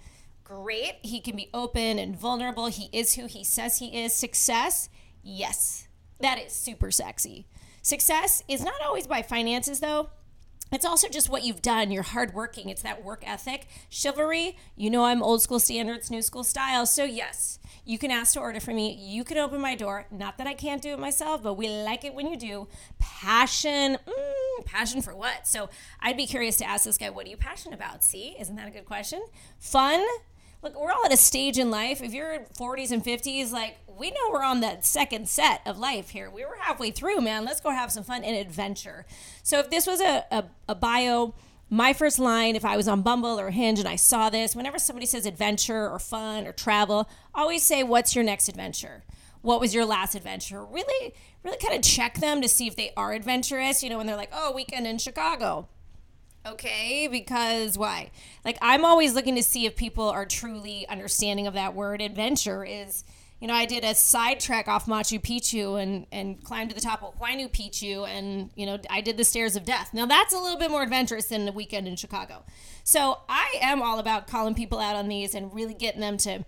Great. 0.51 0.97
He 1.03 1.21
can 1.21 1.37
be 1.37 1.49
open 1.55 2.01
and 2.01 2.19
vulnerable. 2.19 2.67
He 2.67 2.89
is 2.93 3.15
who 3.15 3.27
he 3.27 3.45
says 3.45 3.79
he 3.79 4.03
is. 4.03 4.13
Success. 4.13 4.89
Yes. 5.23 5.87
That 6.19 6.41
is 6.41 6.53
super 6.53 6.91
sexy. 6.91 7.47
Success 7.83 8.43
is 8.49 8.61
not 8.65 8.83
always 8.85 9.07
by 9.07 9.23
finances, 9.23 9.79
though. 9.79 10.11
It's 10.73 10.85
also 10.85 11.09
just 11.09 11.29
what 11.29 11.45
you've 11.45 11.63
done. 11.63 11.93
You're 11.93 12.03
hardworking. 12.03 12.69
It's 12.69 12.83
that 12.83 13.05
work 13.05 13.23
ethic. 13.25 13.69
Chivalry, 13.89 14.57
you 14.75 14.91
know 14.91 15.05
I'm 15.05 15.23
old 15.23 15.41
school 15.41 15.61
standards, 15.61 16.11
new 16.11 16.21
school 16.21 16.43
style. 16.43 16.85
So, 16.85 17.05
yes, 17.05 17.61
you 17.85 17.97
can 17.97 18.11
ask 18.11 18.35
to 18.35 18.41
order 18.41 18.59
from 18.59 18.75
me. 18.75 18.93
You 18.93 19.23
can 19.23 19.39
open 19.39 19.61
my 19.61 19.77
door. 19.77 20.07
Not 20.11 20.37
that 20.39 20.49
I 20.49 20.55
can't 20.55 20.83
do 20.83 20.91
it 20.91 20.99
myself, 20.99 21.45
but 21.45 21.55
we 21.55 21.69
like 21.69 22.05
it 22.05 22.13
when 22.13 22.27
you 22.27 22.37
do. 22.37 22.67
Passion, 22.99 23.99
mm, 24.05 24.65
passion 24.65 25.01
for 25.01 25.15
what? 25.15 25.47
So, 25.47 25.71
I'd 26.01 26.17
be 26.17 26.27
curious 26.27 26.57
to 26.57 26.65
ask 26.65 26.85
this 26.85 26.99
guy, 26.99 27.11
what 27.11 27.27
are 27.27 27.31
you 27.31 27.37
passionate 27.37 27.77
about? 27.77 28.03
See, 28.03 28.35
isn't 28.39 28.57
that 28.57 28.67
a 28.67 28.73
good 28.73 28.85
question? 28.85 29.25
Fun, 29.61 30.05
look, 30.63 30.79
we're 30.79 30.91
all 30.91 31.05
at 31.05 31.13
a 31.13 31.17
stage 31.17 31.59
in 31.59 31.71
life. 31.71 32.03
If 32.03 32.13
you're 32.13 32.33
in 32.33 32.45
40s 32.59 32.91
and 32.91 33.05
50s, 33.05 33.53
like 33.53 33.77
we 33.99 34.11
know 34.11 34.31
we're 34.31 34.43
on 34.43 34.61
that 34.61 34.85
second 34.85 35.29
set 35.29 35.61
of 35.67 35.79
life 35.79 36.11
here. 36.11 36.31
We 36.31 36.45
were 36.45 36.57
halfway 36.61 36.91
through, 36.91 37.21
man. 37.21 37.45
Let's 37.45 37.61
go 37.61 37.71
have 37.71 37.93
some 37.93 38.05
fun 38.05 38.25
and 38.25 38.37
adventure. 38.37 39.05
So 39.43 39.59
if 39.59 39.71
this 39.71 39.87
was 39.87 40.01
a, 40.01 40.25
a, 40.31 40.45
a 40.69 40.75
bio, 40.75 41.35
my 41.69 41.93
first 41.93 42.19
line, 42.19 42.57
if 42.57 42.65
I 42.65 42.77
was 42.77 42.89
on 42.89 43.03
Bumble 43.03 43.39
or 43.39 43.51
Hinge 43.51 43.79
and 43.79 43.89
I 43.89 43.97
saw 43.97 44.31
this, 44.31 44.57
whenever 44.57 44.79
somebody 44.79 45.07
says 45.07 45.27
adventure 45.27 45.89
or 45.89 45.99
fun 45.99 46.47
or 46.47 46.53
travel, 46.53 47.09
always 47.35 47.63
say, 47.63 47.83
What's 47.83 48.15
your 48.15 48.25
next 48.25 48.49
adventure? 48.49 49.05
What 49.43 49.61
was 49.61 49.75
your 49.75 49.85
last 49.87 50.15
adventure? 50.15 50.65
Really, 50.65 51.15
really 51.43 51.59
kind 51.59 51.75
of 51.75 51.83
check 51.83 52.19
them 52.19 52.43
to 52.43 52.49
see 52.49 52.67
if 52.67 52.77
they 52.77 52.93
are 52.97 53.13
adventurous. 53.13 53.83
You 53.83 53.91
know, 53.91 53.99
when 53.99 54.07
they're 54.07 54.17
like, 54.17 54.33
Oh, 54.33 54.53
weekend 54.53 54.87
in 54.87 54.99
Chicago 54.99 55.69
Okay, 56.47 57.07
because 57.07 57.77
why? 57.77 58.11
Like 58.45 58.57
I'm 58.63 58.85
always 58.85 59.15
looking 59.15 59.37
to 59.37 59.43
see 59.43 59.67
if 59.67 59.77
people 59.77 60.09
are 60.09 60.25
truly 60.25 60.87
understanding 60.89 61.47
of 61.47 61.55
that 61.55 61.75
word. 61.75 62.01
Adventure 62.01 62.65
is, 62.65 63.05
you 63.41 63.49
know, 63.49 63.53
I 63.53 63.67
did 63.67 63.85
a 63.85 63.95
sidetrack 63.95 64.67
off 64.67 64.87
Machu 64.87 65.21
Picchu 65.21 65.81
and 65.81 66.07
and 66.11 66.43
climbed 66.43 66.71
to 66.71 66.75
the 66.75 66.81
top 66.81 67.03
of 67.03 67.19
Huayna 67.19 67.51
Picchu, 67.51 68.09
and 68.09 68.51
you 68.55 68.65
know, 68.65 68.79
I 68.89 69.03
did 69.03 69.19
the 69.19 69.25
stairs 69.25 69.55
of 69.55 69.67
death. 69.67 69.91
Now 69.93 70.07
that's 70.07 70.33
a 70.33 70.39
little 70.39 70.59
bit 70.59 70.71
more 70.71 70.83
adventurous 70.83 71.27
than 71.27 71.45
the 71.45 71.53
weekend 71.53 71.87
in 71.87 71.97
Chicago. 71.97 72.45
So 72.85 73.19
I 73.29 73.59
am 73.61 73.83
all 73.83 73.99
about 73.99 74.27
calling 74.27 74.55
people 74.55 74.79
out 74.79 74.97
on 74.97 75.09
these 75.09 75.35
and 75.35 75.55
really 75.55 75.75
getting 75.75 76.01
them 76.01 76.17
to 76.19 76.45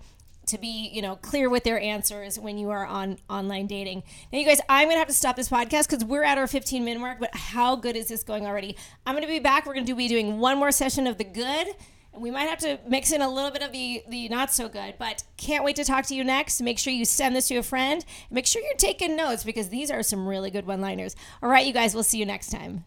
to 0.53 0.59
be 0.59 0.91
you 0.93 1.03
know 1.03 1.17
clear 1.17 1.51
with 1.51 1.65
their 1.65 1.81
answers 1.81 2.39
when 2.39 2.59
you 2.59 2.71
are 2.71 2.87
on 2.87 3.19
online 3.29 3.67
dating. 3.67 4.03
Now 4.33 4.39
you 4.39 4.45
guys 4.45 4.61
i'm 4.69 4.89
gonna 4.89 4.99
have 4.99 5.09
to 5.09 5.15
stop 5.15 5.35
this 5.35 5.49
podcast 5.49 5.89
because 5.89 6.05
we're 6.05 6.23
at 6.23 6.39
our 6.39 6.47
15 6.47 6.85
minute 6.85 7.01
mark 7.01 7.19
but 7.19 7.35
how 7.35 7.75
good 7.75 7.97
is 7.97 8.09
this 8.09 8.23
going 8.23 8.47
already? 8.47 8.77
I'm 9.07 9.15
gonna 9.15 9.27
be 9.27 9.41
back. 9.41 9.67
We're 9.67 9.75
gonna 9.75 9.87
do, 9.87 9.95
be 9.95 10.09
doing 10.09 10.39
one 10.39 10.59
more 10.59 10.71
session 10.71 11.07
of 11.07 11.19
the 11.19 11.25
good. 11.25 11.67
And 12.13 12.23
we 12.23 12.31
might 12.31 12.45
have 12.45 12.59
to 12.59 12.79
mix 12.87 13.11
in 13.11 13.23
a 13.23 13.29
little 13.29 13.51
bit 13.51 13.63
of 13.63 13.73
the 13.73 14.03
the 14.09 14.29
not 14.29 14.53
so 14.53 14.69
good 14.69 14.95
but 14.99 15.25
can't 15.37 15.65
wait 15.65 15.77
to 15.77 15.85
talk 15.85 16.07
to 16.07 16.15
you 16.15 16.23
next. 16.23 16.61
Make 16.61 16.79
sure 16.79 16.93
you 16.93 17.05
send 17.05 17.35
this 17.35 17.49
to 17.49 17.57
a 17.57 17.63
friend. 17.63 18.05
Make 18.31 18.47
sure 18.47 18.63
you're 18.63 18.75
taking 18.77 19.17
notes 19.17 19.43
because 19.43 19.71
these 19.71 19.91
are 19.91 20.03
some 20.03 20.29
really 20.29 20.51
good 20.51 20.67
one 20.67 20.81
liners 20.81 21.17
all 21.43 21.49
right 21.49 21.67
you 21.67 21.73
guys 21.73 21.95
we'll 21.95 22.05
see 22.05 22.19
you 22.19 22.27
next 22.27 22.51
time 22.51 22.85